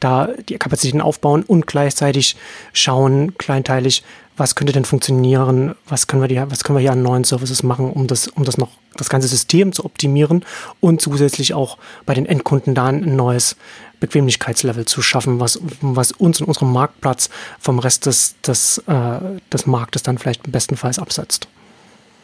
[0.00, 2.36] da die Kapazitäten aufbauen und gleichzeitig
[2.72, 4.04] schauen kleinteilig,
[4.36, 7.64] was könnte denn funktionieren, was können wir, die, was können wir hier an neuen Services
[7.64, 10.44] machen, um das, um das noch das ganze System zu optimieren
[10.80, 13.56] und zusätzlich auch bei den Endkunden da ein neues
[14.00, 19.18] Bequemlichkeitslevel zu schaffen, was, was uns in unserem Marktplatz vom Rest des, des, äh,
[19.52, 21.48] des Marktes dann vielleicht bestenfalls absetzt.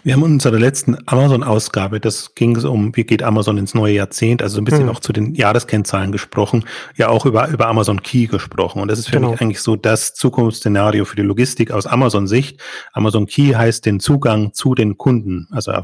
[0.04, 3.94] Wir haben in unserer letzten Amazon-Ausgabe, das ging es um, wie geht Amazon ins neue
[3.94, 4.90] Jahrzehnt, also ein bisschen mhm.
[4.90, 8.82] auch zu den Jahreskennzahlen gesprochen, ja auch über, über Amazon Key gesprochen.
[8.82, 9.30] Und das ist für genau.
[9.30, 12.60] mich eigentlich so das Zukunftsszenario für die Logistik aus Amazon-Sicht.
[12.92, 15.82] Amazon Key heißt den Zugang zu den Kunden, also äh,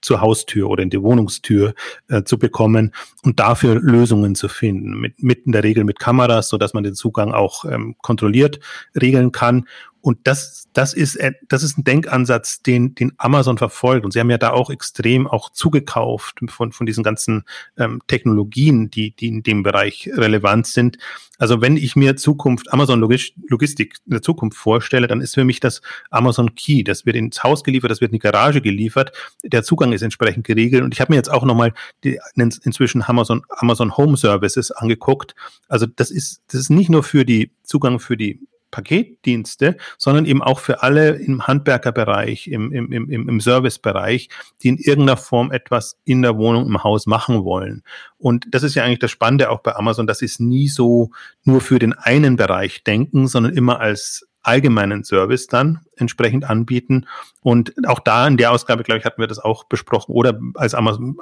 [0.00, 1.74] zur Haustür oder in die Wohnungstür
[2.08, 5.00] äh, zu bekommen und dafür Lösungen zu finden.
[5.00, 8.60] Mit, mit in der Regel mit Kameras, so dass man den Zugang auch ähm, kontrolliert
[8.94, 9.66] regeln kann
[10.02, 14.04] und das, das ist, äh, das ist ein Denkansatz, den, den Amazon verfolgt.
[14.04, 17.44] Und sie haben ja da auch extrem auch zugekauft von, von diesen ganzen
[17.76, 20.98] ähm, Technologien, die, die in dem Bereich relevant sind.
[21.38, 25.60] Also wenn ich mir Zukunft, Amazon Logistik in der Zukunft vorstelle, dann ist für mich
[25.60, 26.84] das Amazon Key.
[26.84, 29.12] Das wird ins Haus geliefert, das wird in die Garage geliefert.
[29.42, 30.84] Der Zugang ist entsprechend geregelt.
[30.84, 35.34] Und ich habe mir jetzt auch nochmal die, inzwischen Amazon, Amazon Home Services angeguckt.
[35.68, 38.40] Also das ist, das ist nicht nur für die Zugang für die
[38.72, 44.28] Paketdienste, sondern eben auch für alle im Handwerkerbereich, im, im, im, im Servicebereich,
[44.62, 47.84] die in irgendeiner Form etwas in der Wohnung, im Haus machen wollen.
[48.18, 51.10] Und das ist ja eigentlich das Spannende auch bei Amazon, dass sie es nie so
[51.44, 57.06] nur für den einen Bereich denken, sondern immer als allgemeinen Service dann entsprechend anbieten.
[57.42, 60.74] Und auch da in der Ausgabe, glaube ich, hatten wir das auch besprochen oder als
[60.74, 61.16] Amazon,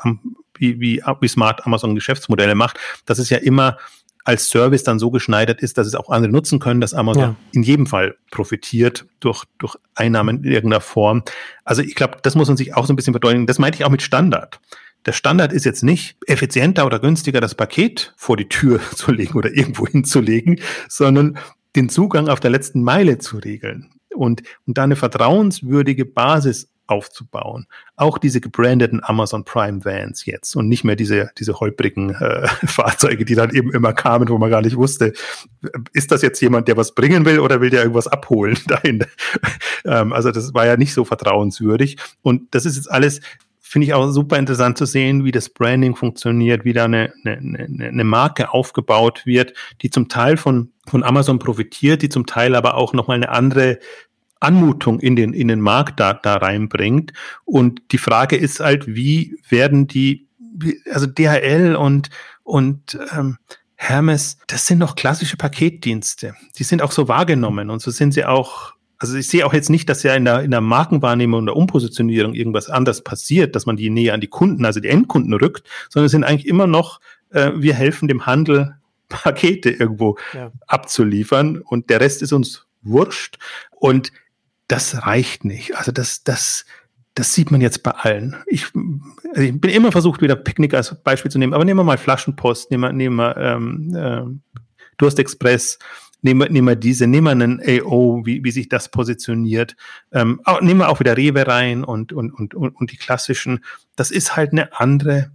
[0.56, 3.76] wie, wie, wie Smart Amazon Geschäftsmodelle macht, dass es ja immer
[4.24, 7.36] als Service dann so geschneidert ist, dass es auch andere nutzen können, dass Amazon ja.
[7.52, 11.22] in jedem Fall profitiert durch, durch Einnahmen in irgendeiner Form.
[11.64, 13.46] Also ich glaube, das muss man sich auch so ein bisschen verdeutlichen.
[13.46, 14.60] Das meinte ich auch mit Standard.
[15.06, 19.36] Der Standard ist jetzt nicht effizienter oder günstiger, das Paket vor die Tür zu legen
[19.38, 21.38] oder irgendwo hinzulegen, sondern
[21.76, 27.66] den Zugang auf der letzten Meile zu regeln und, und da eine vertrauenswürdige Basis aufzubauen.
[27.96, 33.24] Auch diese gebrandeten Amazon Prime Vans jetzt und nicht mehr diese, diese holprigen äh, Fahrzeuge,
[33.24, 35.12] die dann eben immer kamen, wo man gar nicht wusste,
[35.92, 39.04] ist das jetzt jemand, der was bringen will oder will der irgendwas abholen dahin?
[39.84, 41.96] ähm, also das war ja nicht so vertrauenswürdig.
[42.22, 43.20] Und das ist jetzt alles
[43.70, 47.68] finde ich auch super interessant zu sehen, wie das Branding funktioniert, wie da eine, eine,
[47.86, 52.74] eine Marke aufgebaut wird, die zum Teil von, von Amazon profitiert, die zum Teil aber
[52.74, 53.78] auch nochmal eine andere
[54.40, 57.12] Anmutung in den, in den Markt da, da reinbringt.
[57.44, 60.26] Und die Frage ist halt, wie werden die,
[60.90, 62.10] also DHL und,
[62.42, 63.38] und ähm,
[63.76, 66.34] Hermes, das sind noch klassische Paketdienste.
[66.58, 69.70] Die sind auch so wahrgenommen und so sind sie auch also ich sehe auch jetzt
[69.70, 73.76] nicht, dass ja in der, in der Markenwahrnehmung oder Umpositionierung irgendwas anders passiert, dass man
[73.76, 77.00] die näher an die Kunden, also die Endkunden rückt, sondern es sind eigentlich immer noch,
[77.30, 78.76] äh, wir helfen dem Handel,
[79.08, 80.52] Pakete irgendwo ja.
[80.66, 83.38] abzuliefern und der Rest ist uns wurscht.
[83.70, 84.12] Und
[84.70, 85.76] das reicht nicht.
[85.76, 86.64] Also das, das,
[87.14, 88.36] das sieht man jetzt bei allen.
[88.46, 88.66] Ich,
[89.30, 91.98] also ich bin immer versucht, wieder Picknick als Beispiel zu nehmen, aber nehmen wir mal
[91.98, 94.52] Flaschenpost, nehmen wir, nehmen wir ähm, äh,
[94.96, 95.80] Durstexpress,
[96.22, 99.74] nehmen wir, nehmen wir diese, nehmen wir einen AO, wie, wie sich das positioniert.
[100.12, 103.64] Ähm, auch, nehmen wir auch wieder Rewe rein und, und, und, und, und die klassischen.
[103.96, 105.32] Das ist halt eine andere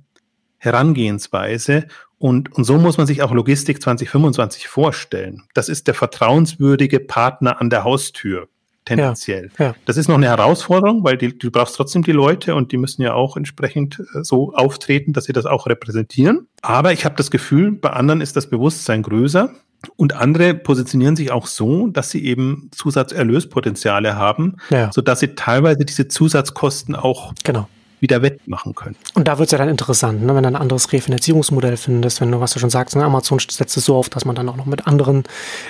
[0.59, 1.88] Herangehensweise.
[2.19, 5.43] Und, und so muss man sich auch Logistik 2025 vorstellen.
[5.53, 8.47] Das ist der vertrauenswürdige Partner an der Haustür
[8.86, 9.49] tendenziell.
[9.57, 9.75] Ja, ja.
[9.86, 13.01] Das ist noch eine Herausforderung, weil die, du brauchst trotzdem die Leute und die müssen
[13.01, 16.47] ja auch entsprechend äh, so auftreten, dass sie das auch repräsentieren.
[16.61, 19.51] Aber ich habe das Gefühl, bei anderen ist das Bewusstsein größer.
[19.97, 24.91] Und andere positionieren sich auch so, dass sie eben Zusatzerlöspotenziale haben, ja.
[24.91, 27.67] sodass sie teilweise diese Zusatzkosten auch genau
[28.06, 28.95] wieder wettmachen können.
[29.16, 30.36] Und da wird es ja dann interessant, ne?
[30.36, 33.03] wenn du ein anderes Refinanzierungsmodell findest, wenn du, was du schon sagst, ne?
[33.03, 35.24] Amazon setzt es so auf, dass man dann auch noch mit anderen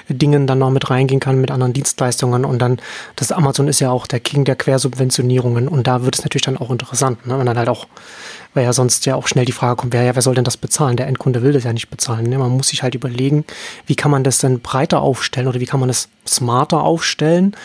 [0.10, 2.78] Dingen dann noch mit reingehen kann, mit anderen Dienstleistungen und dann,
[3.16, 6.58] das Amazon ist ja auch der King der Quersubventionierungen und da wird es natürlich dann
[6.58, 7.40] auch interessant, ne?
[7.40, 7.88] wenn dann halt auch
[8.56, 10.58] weil ja sonst ja auch schnell die Frage kommt, wer, ja, wer soll denn das
[10.58, 10.98] bezahlen?
[10.98, 12.28] Der Endkunde will das ja nicht bezahlen.
[12.28, 12.40] Ne?
[12.40, 13.46] Man muss sich halt überlegen,
[13.86, 17.56] wie kann man das denn breiter aufstellen oder wie kann man das smarter aufstellen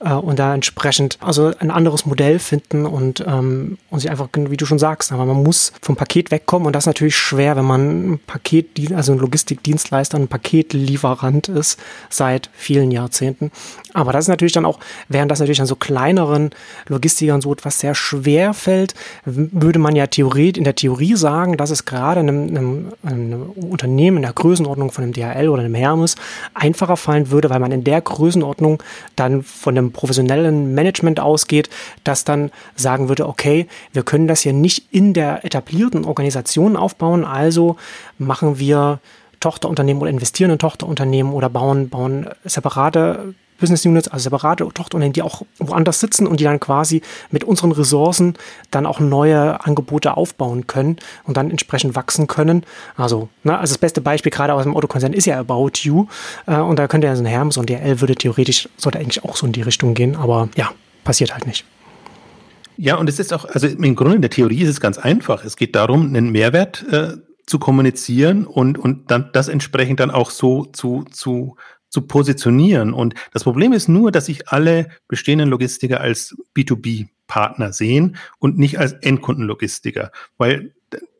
[0.00, 4.56] äh, und da entsprechend also ein anderes Modell finden und, ähm, und sich einfach, wie
[4.56, 7.64] du schon sagst, aber man muss vom Paket wegkommen und das ist natürlich schwer, wenn
[7.64, 11.78] man ein Paket, also ein Logistikdienstleister, ein Paketlieferant ist
[12.08, 13.50] seit vielen Jahrzehnten.
[13.94, 14.78] Aber das ist natürlich dann auch,
[15.08, 16.50] während das natürlich an so kleineren
[16.88, 18.94] Logistikern so etwas sehr schwer fällt,
[19.24, 20.06] würde man ja
[20.40, 24.90] Theorie, in der Theorie sagen, dass es gerade einem, einem, einem Unternehmen in der Größenordnung
[24.90, 26.16] von einem DHL oder einem Hermes
[26.54, 28.82] einfacher fallen würde, weil man in der Größenordnung
[29.16, 31.68] dann von einem professionellen Management ausgeht,
[32.04, 37.24] das dann sagen würde, okay, wir können das hier nicht in der etablierten Organisation aufbauen,
[37.24, 37.76] also
[38.18, 39.00] machen wir
[39.40, 45.22] Tochterunternehmen oder investieren in Tochterunternehmen oder bauen, bauen separate Business Units, also separate Tochterunternehmen, die
[45.22, 48.34] auch woanders sitzen und die dann quasi mit unseren Ressourcen
[48.70, 52.64] dann auch neue Angebote aufbauen können und dann entsprechend wachsen können.
[52.96, 56.06] Also, ne, also das beste Beispiel gerade aus dem Autokonzern ist ja About You
[56.46, 59.36] äh, und da könnte ja so ein Hermes und DL würde theoretisch, sollte eigentlich auch
[59.36, 60.70] so in die Richtung gehen, aber ja,
[61.04, 61.64] passiert halt nicht.
[62.76, 65.44] Ja, und es ist auch, also im Grunde in der Theorie ist es ganz einfach.
[65.44, 67.12] Es geht darum, einen Mehrwert äh,
[67.46, 71.56] zu kommunizieren und, und dann das entsprechend dann auch so zu, zu
[71.90, 72.94] zu positionieren.
[72.94, 78.78] Und das Problem ist nur, dass sich alle bestehenden Logistiker als B2B-Partner sehen und nicht
[78.78, 80.10] als Endkundenlogistiker.
[80.38, 80.72] Weil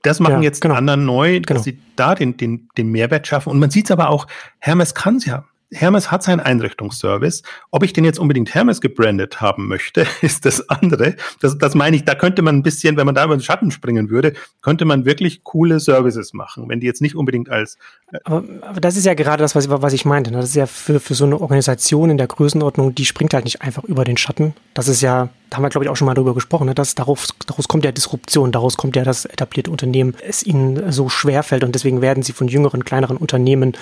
[0.03, 0.75] das machen ja, jetzt genau.
[0.75, 1.63] anderen neu, dass genau.
[1.63, 3.51] sie da den, den, den Mehrwert schaffen.
[3.51, 4.27] Und man sieht es aber auch,
[4.59, 5.45] Hermes kann es ja.
[5.73, 7.43] Hermes hat seinen Einrichtungsservice.
[7.71, 11.17] Ob ich den jetzt unbedingt Hermes gebrandet haben möchte, ist das andere.
[11.41, 13.71] Das, das meine ich, da könnte man ein bisschen, wenn man da über den Schatten
[13.71, 17.77] springen würde, könnte man wirklich coole Services machen, wenn die jetzt nicht unbedingt als.
[18.13, 20.31] Äh aber, aber das ist ja gerade das, was, was ich meinte.
[20.31, 20.39] Ne?
[20.39, 23.63] Das ist ja für, für so eine Organisation in der Größenordnung, die springt halt nicht
[23.63, 24.55] einfach über den Schatten.
[24.75, 26.95] Das ist ja da haben wir, glaube ich, auch schon mal darüber gesprochen, ne, dass
[26.95, 31.43] daraus, daraus kommt ja Disruption, daraus kommt ja das etablierte Unternehmen, es ihnen so schwer
[31.43, 33.77] fällt und deswegen werden sie von jüngeren, kleineren Unternehmen,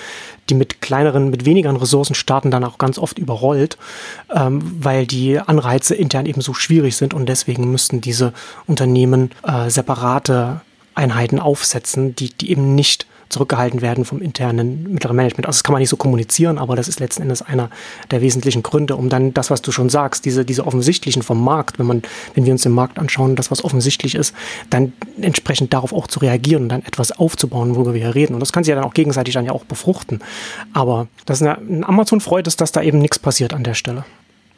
[0.49, 3.77] die mit kleineren, mit wenigeren Ressourcen starten, dann auch ganz oft überrollt,
[4.33, 8.33] ähm, weil die Anreize intern eben so schwierig sind und deswegen müssten diese
[8.67, 10.61] Unternehmen äh, separate
[10.95, 15.45] Einheiten aufsetzen, die, die eben nicht zurückgehalten werden vom internen mittleren Management.
[15.45, 17.69] Also das kann man nicht so kommunizieren, aber das ist letzten Endes einer
[18.11, 21.79] der wesentlichen Gründe, um dann das, was du schon sagst, diese, diese offensichtlichen vom Markt,
[21.79, 22.01] wenn man,
[22.33, 24.33] wenn wir uns den Markt anschauen, das, was offensichtlich ist,
[24.69, 28.33] dann entsprechend darauf auch zu reagieren und dann etwas aufzubauen, worüber wir hier reden.
[28.33, 30.19] Und das kann sich ja dann auch gegenseitig dann ja auch befruchten.
[30.73, 34.05] Aber das ist eine, Amazon freut es, dass da eben nichts passiert an der Stelle.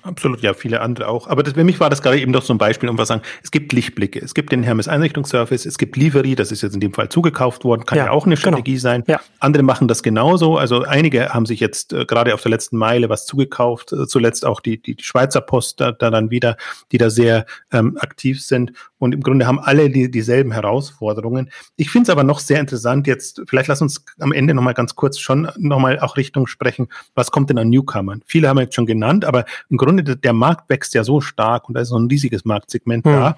[0.03, 1.27] Absolut, ja, viele andere auch.
[1.27, 3.21] Aber das, für mich war das gerade eben doch so ein Beispiel, um was sagen.
[3.43, 4.19] Es gibt Lichtblicke.
[4.19, 5.65] Es gibt den Hermes Einrichtungsservice.
[5.65, 6.35] Es gibt Livery.
[6.35, 7.85] Das ist jetzt in dem Fall zugekauft worden.
[7.85, 8.41] Kann ja, ja auch eine genau.
[8.41, 8.81] Strategie genau.
[8.81, 9.03] sein.
[9.07, 9.21] Ja.
[9.39, 10.57] Andere machen das genauso.
[10.57, 13.93] Also einige haben sich jetzt äh, gerade auf der letzten Meile was zugekauft.
[13.93, 16.57] Äh, zuletzt auch die, die, die Schweizer Post da, da dann wieder,
[16.91, 18.73] die da sehr ähm, aktiv sind.
[19.01, 21.49] Und im Grunde haben alle die, dieselben Herausforderungen.
[21.75, 23.41] Ich finde es aber noch sehr interessant jetzt.
[23.47, 26.87] Vielleicht lass uns am Ende nochmal ganz kurz schon nochmal auch Richtung sprechen.
[27.15, 28.21] Was kommt denn an Newcomern?
[28.27, 31.67] Viele haben wir jetzt schon genannt, aber im Grunde der Markt wächst ja so stark
[31.67, 33.09] und da ist so ein riesiges Marktsegment mhm.
[33.09, 33.37] da.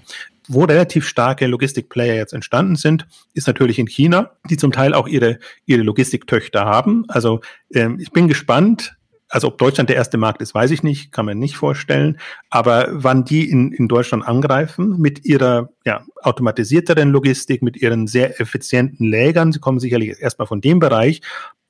[0.50, 5.08] Wo relativ starke Logistikplayer jetzt entstanden sind, ist natürlich in China, die zum Teil auch
[5.08, 7.06] ihre, ihre Logistiktöchter haben.
[7.08, 7.40] Also
[7.74, 8.98] ähm, ich bin gespannt,
[9.34, 12.20] also ob Deutschland der erste Markt ist, weiß ich nicht, kann man nicht vorstellen.
[12.52, 18.40] Aber wann die in, in Deutschland angreifen mit ihrer ja, automatisierteren Logistik, mit ihren sehr
[18.40, 21.22] effizienten Lägern, sie kommen sicherlich erstmal von dem Bereich,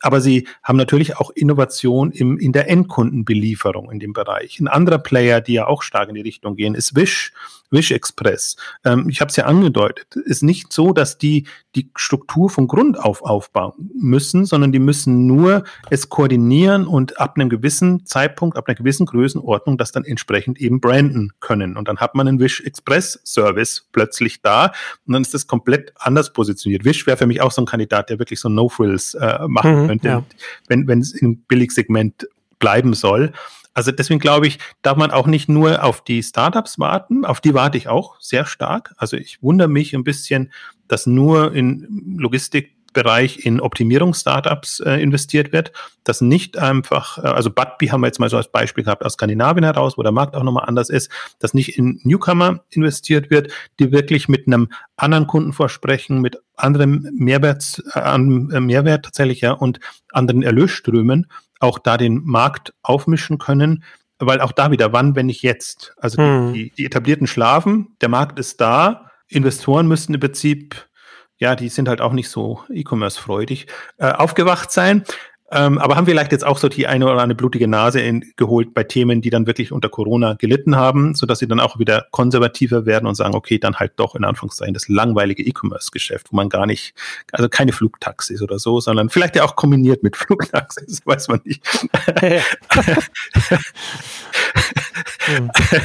[0.01, 4.59] aber sie haben natürlich auch Innovation im, in der Endkundenbelieferung in dem Bereich.
[4.59, 7.31] Ein anderer Player, die ja auch stark in die Richtung gehen, ist Wish.
[7.73, 8.55] Wish Express.
[8.85, 11.45] Ähm, ich habe es ja angedeutet, ist nicht so, dass die
[11.75, 17.33] die Struktur von Grund auf aufbauen müssen, sondern die müssen nur es koordinieren und ab
[17.35, 21.75] einem gewissen Zeitpunkt, ab einer gewissen Größenordnung das dann entsprechend eben branden können.
[21.75, 24.71] Und dann hat man einen Wish Express Service plötzlich da
[25.07, 26.85] und dann ist das komplett anders positioniert.
[26.85, 29.87] Wish wäre für mich auch so ein Kandidat, der wirklich so No-Frills äh, machen mhm,
[29.87, 30.23] könnte, ja.
[30.67, 32.27] wenn wenn es im Billigsegment
[32.59, 33.33] bleiben soll.
[33.73, 37.53] Also deswegen glaube ich, darf man auch nicht nur auf die Startups warten, auf die
[37.53, 38.93] warte ich auch sehr stark.
[38.97, 40.51] Also ich wundere mich ein bisschen,
[40.87, 45.71] dass nur in Logistikbereich in Optimierungs-Startups äh, investiert wird,
[46.03, 49.13] dass nicht einfach, äh, also Budbee haben wir jetzt mal so als Beispiel gehabt aus
[49.13, 51.09] Skandinavien heraus, wo der Markt auch nochmal anders ist,
[51.39, 57.81] dass nicht in Newcomer investiert wird, die wirklich mit einem anderen Kundenversprechen, mit anderem Mehrwert,
[57.95, 59.79] äh, Mehrwert tatsächlich ja und
[60.11, 61.27] anderen Erlösströmen
[61.63, 63.83] auch da den Markt aufmischen können,
[64.19, 65.93] weil auch da wieder, wann, wenn nicht jetzt?
[65.97, 66.53] Also hm.
[66.53, 70.87] die, die, etablierten schlafen, der Markt ist da, Investoren müssten im Prinzip
[71.43, 75.03] ja, die sind halt auch nicht so E-Commerce-freudig, äh, aufgewacht sein.
[75.53, 78.73] Ähm, aber haben vielleicht jetzt auch so die eine oder andere blutige Nase in, geholt
[78.73, 82.87] bei Themen, die dann wirklich unter Corona gelitten haben, sodass sie dann auch wieder konservativer
[82.87, 86.65] werden und sagen, okay, dann halt doch in Anführungszeichen das langweilige E-Commerce-Geschäft, wo man gar
[86.65, 86.95] nicht,
[87.31, 91.61] also keine Flugtaxis oder so, sondern vielleicht ja auch kombiniert mit Flugtaxis, weiß man nicht.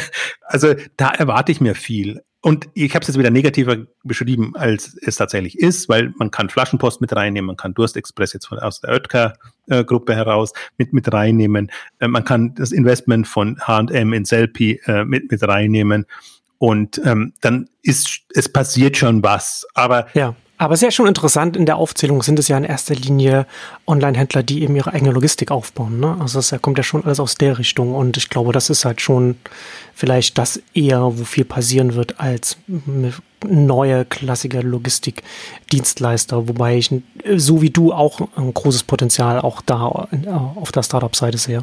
[0.42, 2.22] also da erwarte ich mir viel.
[2.40, 6.48] Und ich habe es jetzt wieder negativer beschrieben, als es tatsächlich ist, weil man kann
[6.48, 11.12] Flaschenpost mit reinnehmen, man kann Durstexpress jetzt von, aus der Oetker-Gruppe äh, heraus mit, mit
[11.12, 16.06] reinnehmen, äh, man kann das Investment von H&M in Selfie äh, mit, mit reinnehmen
[16.58, 20.36] und ähm, dann ist, es passiert schon was, aber ja.
[20.60, 23.46] Aber sehr schon interessant, in der Aufzählung sind es ja in erster Linie
[23.86, 26.00] Online-Händler, die eben ihre eigene Logistik aufbauen.
[26.00, 26.16] Ne?
[26.18, 29.00] Also das kommt ja schon alles aus der Richtung und ich glaube, das ist halt
[29.00, 29.36] schon
[29.94, 32.56] vielleicht das eher, wo viel passieren wird, als
[33.46, 36.92] neue klassische Logistikdienstleister, wobei ich
[37.36, 40.08] so wie du auch ein großes Potenzial auch da
[40.56, 41.62] auf der Startup-Seite sehe.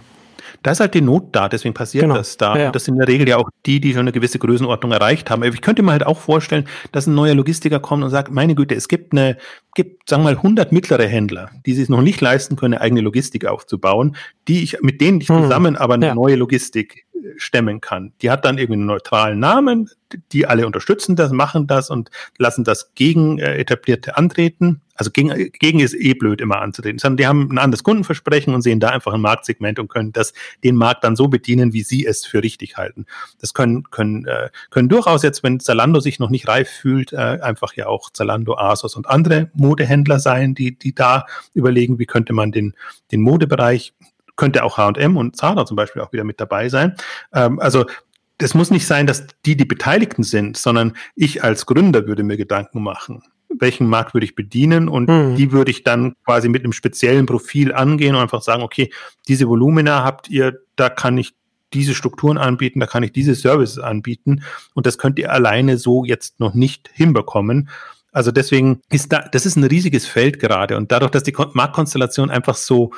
[0.65, 2.15] Da ist halt die Not da, deswegen passiert genau.
[2.15, 2.57] das da.
[2.57, 2.71] Ja.
[2.71, 5.43] Das sind in der Regel ja auch die, die schon eine gewisse Größenordnung erreicht haben.
[5.43, 8.73] Ich könnte mir halt auch vorstellen, dass ein neuer Logistiker kommt und sagt, meine Güte,
[8.73, 9.37] es gibt eine,
[9.75, 13.01] gibt, sagen wir mal, 100 mittlere Händler, die sich noch nicht leisten können, eine eigene
[13.01, 14.15] Logistik aufzubauen,
[14.47, 15.43] die ich, mit denen ich hm.
[15.43, 16.15] zusammen aber eine ja.
[16.15, 18.13] neue Logistik äh, stemmen kann.
[18.23, 19.91] Die hat dann irgendwie einen neutralen Namen,
[20.31, 22.09] die alle unterstützen das, machen das und
[22.39, 24.81] lassen das gegen äh, etablierte antreten.
[24.95, 28.61] Also gegen, gegen ist eh blöd immer anzutreten, sondern die haben ein anderes Kundenversprechen und
[28.61, 30.33] sehen da einfach ein Marktsegment und können das,
[30.63, 33.05] den Markt dann so bedienen, wie sie es für richtig halten.
[33.39, 37.17] Das können, können, äh, können durchaus jetzt, wenn Zalando sich noch nicht reif fühlt, äh,
[37.41, 42.33] einfach ja auch Zalando, Asos und andere Modehändler sein, die, die da überlegen, wie könnte
[42.33, 42.73] man den,
[43.11, 43.93] den Modebereich
[44.37, 46.95] könnte auch H&M und Zara zum Beispiel auch wieder mit dabei sein.
[47.33, 47.85] Ähm, also
[48.37, 52.35] das muss nicht sein, dass die die Beteiligten sind, sondern ich als Gründer würde mir
[52.37, 55.35] Gedanken machen welchen Markt würde ich bedienen und mhm.
[55.35, 58.91] die würde ich dann quasi mit einem speziellen Profil angehen und einfach sagen, okay,
[59.27, 61.35] diese Volumina habt ihr, da kann ich
[61.73, 64.43] diese Strukturen anbieten, da kann ich diese Services anbieten
[64.73, 67.69] und das könnt ihr alleine so jetzt noch nicht hinbekommen.
[68.11, 72.29] Also deswegen ist da, das ist ein riesiges Feld gerade und dadurch, dass die Marktkonstellation
[72.29, 72.91] einfach so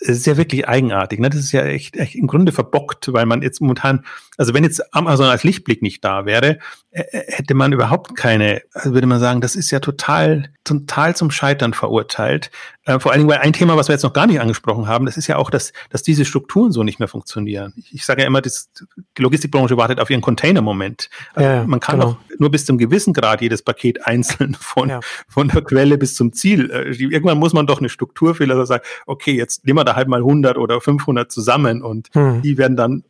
[0.00, 1.20] es ist ja wirklich eigenartig.
[1.20, 1.28] Ne?
[1.28, 4.04] Das ist ja echt, echt im Grunde verbockt, weil man jetzt momentan,
[4.38, 6.58] also wenn jetzt Amazon als Lichtblick nicht da wäre,
[6.90, 11.74] hätte man überhaupt keine, also würde man sagen, das ist ja total, total zum Scheitern
[11.74, 12.50] verurteilt.
[12.84, 15.06] Äh, vor allen Dingen, weil ein Thema, was wir jetzt noch gar nicht angesprochen haben,
[15.06, 17.74] das ist ja auch, dass, dass diese Strukturen so nicht mehr funktionieren.
[17.76, 18.70] Ich, ich sage ja immer, das,
[19.18, 21.10] die Logistikbranche wartet auf ihren Container-Moment.
[21.36, 22.12] Ja, man kann genau.
[22.12, 25.00] doch nur bis zum gewissen Grad jedes Paket einzeln von, ja.
[25.28, 26.70] von der Quelle bis zum Ziel.
[26.70, 29.96] Äh, irgendwann muss man doch eine Struktur fehlen, also sagen, okay, jetzt nehmen wir da
[29.96, 32.42] halt mal 100 oder 500 zusammen und hm.
[32.42, 33.04] die werden dann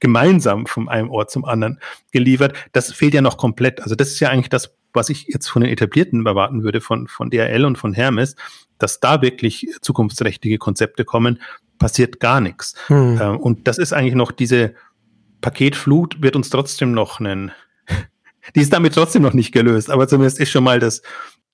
[0.00, 1.78] gemeinsam von einem Ort zum anderen
[2.10, 2.54] geliefert.
[2.72, 3.80] Das fehlt ja noch komplett.
[3.82, 7.06] Also das ist ja eigentlich das, was ich jetzt von den Etablierten erwarten würde, von,
[7.06, 8.34] von DRL und von Hermes,
[8.78, 11.40] dass da wirklich zukunftsträchtige Konzepte kommen,
[11.78, 12.74] passiert gar nichts.
[12.88, 13.18] Hm.
[13.22, 14.74] Ähm, und das ist eigentlich noch diese
[15.40, 17.52] Paketflut wird uns trotzdem noch einen,
[18.54, 21.02] die ist damit trotzdem noch nicht gelöst, aber zumindest ist schon mal das,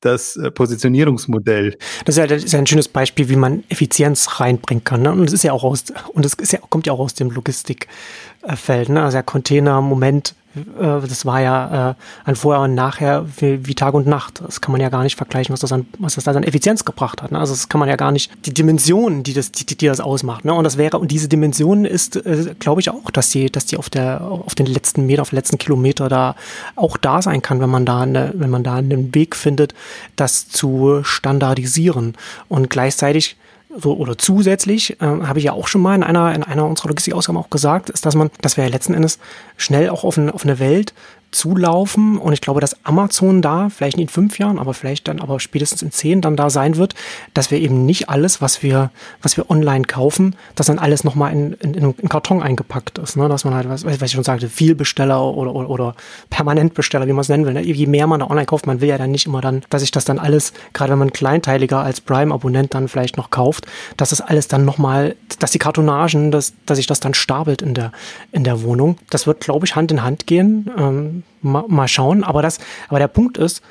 [0.01, 1.77] das äh, Positionierungsmodell.
[2.05, 5.03] Das ist, ja, das ist ja ein schönes Beispiel, wie man Effizienz reinbringen kann.
[5.03, 5.13] Ne?
[5.13, 8.89] Und es ist ja auch aus, und es ja, kommt ja auch aus dem Logistikfeld.
[8.89, 9.03] Ne?
[9.03, 11.95] Also der Container Moment das war ja äh,
[12.25, 14.43] ein Vorher und Nachher wie, Tag und Nacht.
[14.45, 16.85] Das kann man ja gar nicht vergleichen, was das, an, was das da an Effizienz
[16.85, 17.33] gebracht hat.
[17.33, 17.39] Ne?
[17.39, 20.45] Also das kann man ja gar nicht, die Dimension, die das, die, die das ausmacht.
[20.45, 20.55] Ne?
[20.55, 23.77] Und das wäre, und diese Dimension ist, äh, glaube ich auch, dass die, dass die
[23.77, 26.35] auf der, auf den letzten Meter, auf den letzten Kilometer da
[26.77, 29.75] auch da sein kann, wenn man da eine, wenn man da einen Weg findet,
[30.17, 32.17] das zu standardisieren.
[32.49, 33.37] Und gleichzeitig
[33.77, 36.89] so, oder zusätzlich, äh, habe ich ja auch schon mal in einer, in einer unserer
[36.89, 39.19] Logistikausgaben auch gesagt, ist, dass man, dass wir ja letzten Endes
[39.57, 40.95] schnell auch auf, ein, auf eine Welt
[41.31, 42.19] zulaufen.
[42.19, 45.41] Und ich glaube, dass Amazon da, vielleicht nicht in fünf Jahren, aber vielleicht dann, aber
[45.41, 46.95] spätestens in zehn dann da sein wird,
[47.35, 48.91] dass wir eben nicht alles, was wir,
[49.23, 53.17] was wir online kaufen, dass dann alles nochmal in, in, in einen Karton eingepackt ist.
[53.17, 53.29] Ne?
[53.29, 55.95] Dass man halt, was, was ich schon sagte, Vielbesteller oder, oder, oder
[56.31, 57.53] Permanentbesteller, wie man es nennen will.
[57.53, 57.63] Ne?
[57.63, 59.91] Je mehr man da online kauft, man will ja dann nicht immer dann, dass sich
[59.91, 63.67] das dann alles, gerade wenn man kleinteiliger als Prime-Abonnent dann vielleicht noch kauft,
[63.97, 67.75] dass das alles dann nochmal, dass die Kartonagen, dass, dass sich das dann stapelt in
[67.75, 67.93] der,
[68.33, 68.99] in der Wohnung.
[69.11, 70.71] Das wird, glaube ich, Hand in Hand gehen.
[70.79, 72.25] Ähm, mal, mal schauen.
[72.25, 72.59] Aber das,
[72.89, 73.63] aber der Punkt ist,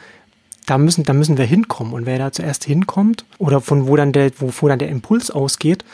[0.67, 1.93] da müssen, da müssen wir hinkommen.
[1.93, 5.85] Und wer da zuerst hinkommt oder von wo dann der, wo dann der Impuls ausgeht,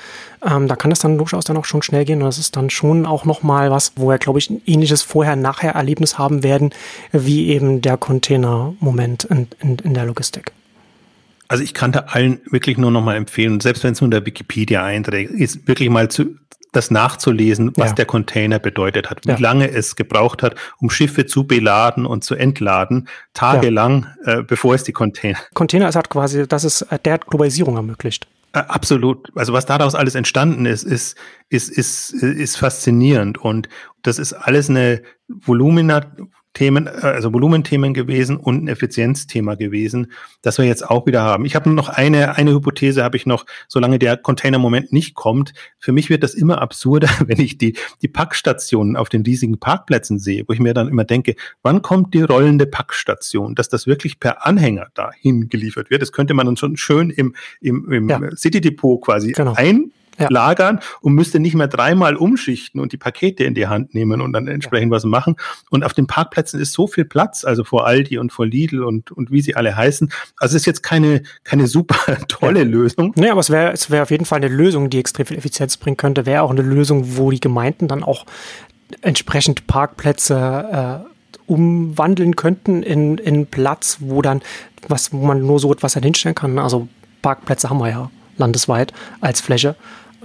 [0.44, 2.22] ähm, da kann das dann durchaus dann auch schon schnell gehen.
[2.22, 6.18] Und das ist dann schon auch nochmal was, wo wir, glaube ich, ein ähnliches Vorher-Nachher-Erlebnis
[6.18, 6.72] haben werden,
[7.12, 10.52] wie eben der Container-Moment in, in, in der Logistik.
[11.48, 14.84] Also ich kann da allen wirklich nur nochmal empfehlen, selbst wenn es nur der Wikipedia
[14.84, 16.36] einträgt, ist wirklich mal zu,
[16.74, 17.96] das nachzulesen, was ja.
[17.96, 19.38] der Container bedeutet hat, wie ja.
[19.40, 24.40] lange es gebraucht hat, um Schiffe zu beladen und zu entladen, tagelang, ja.
[24.40, 25.40] äh, bevor es die Container.
[25.54, 28.28] Container ist halt quasi, das ist, äh, der hat Globalisierung ermöglicht.
[28.54, 29.32] Äh, absolut.
[29.36, 31.16] Also was daraus alles entstanden ist, ist,
[31.50, 33.38] ist, ist, ist faszinierend.
[33.38, 33.70] Und
[34.02, 36.06] das ist alles eine Volumina,
[36.54, 41.46] Themen, also Volumenthemen gewesen und ein Effizienzthema gewesen, das wir jetzt auch wieder haben.
[41.46, 45.54] Ich habe noch eine, eine Hypothese habe ich noch, solange der Container-Moment nicht kommt.
[45.80, 50.20] Für mich wird das immer absurder, wenn ich die, die Packstationen auf den riesigen Parkplätzen
[50.20, 54.20] sehe, wo ich mir dann immer denke, wann kommt die rollende Packstation, dass das wirklich
[54.20, 56.02] per Anhänger dahin geliefert wird.
[56.02, 58.20] Das könnte man dann schon schön im, im, im ja.
[58.36, 59.54] City Depot quasi genau.
[59.56, 60.28] ein ja.
[60.30, 64.34] lagern und müsste nicht mehr dreimal umschichten und die Pakete in die Hand nehmen und
[64.34, 64.96] dann entsprechend ja.
[64.96, 65.36] was machen.
[65.70, 69.12] Und auf den Parkplätzen ist so viel Platz, also vor Aldi und vor Lidl und,
[69.12, 70.12] und wie sie alle heißen.
[70.38, 72.66] Also es ist jetzt keine, keine super tolle ja.
[72.66, 73.14] Lösung.
[73.16, 75.78] Nee, aber es wäre es wäre auf jeden Fall eine Lösung, die extrem viel Effizienz
[75.78, 76.26] bringen könnte.
[76.26, 78.26] Wäre auch eine Lösung, wo die Gemeinden dann auch
[79.02, 81.14] entsprechend Parkplätze äh,
[81.48, 84.42] umwandeln könnten in, in Platz, wo dann,
[84.88, 86.60] was, wo man nur so etwas hinstellen kann.
[86.60, 86.88] Also
[87.22, 89.76] Parkplätze haben wir ja landesweit als Fläche.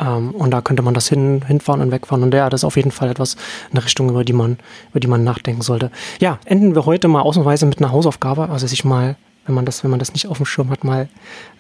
[0.01, 2.23] Ähm, und da könnte man das hin, hinfahren und wegfahren.
[2.23, 3.37] Und ja, das ist auf jeden Fall etwas,
[3.71, 4.59] eine Richtung, über die man,
[4.91, 5.91] über die man nachdenken sollte.
[6.21, 9.17] Ja, enden wir heute mal ausnahmsweise mit einer Hausaufgabe, also sich mal
[9.49, 11.09] wenn man das, wenn man das nicht auf dem Schirm hat, mal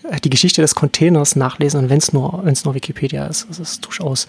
[0.04, 3.46] äh, die Geschichte des Containers nachlesen und wenn es nur, nur Wikipedia ist.
[3.48, 4.28] Das ist durchaus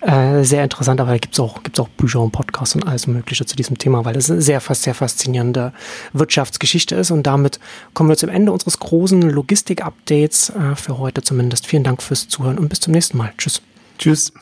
[0.00, 3.06] äh, sehr interessant, aber da gibt es auch, gibt's auch Bücher und Podcasts und alles
[3.06, 5.72] Mögliche zu diesem Thema, weil eine sehr, sehr faszinierende
[6.12, 7.10] Wirtschaftsgeschichte ist.
[7.10, 7.60] Und damit
[7.94, 11.66] kommen wir zum Ende unseres großen Logistik-Updates äh, für heute zumindest.
[11.66, 13.32] Vielen Dank fürs Zuhören und bis zum nächsten Mal.
[13.38, 13.62] Tschüss.
[13.98, 14.32] Tschüss.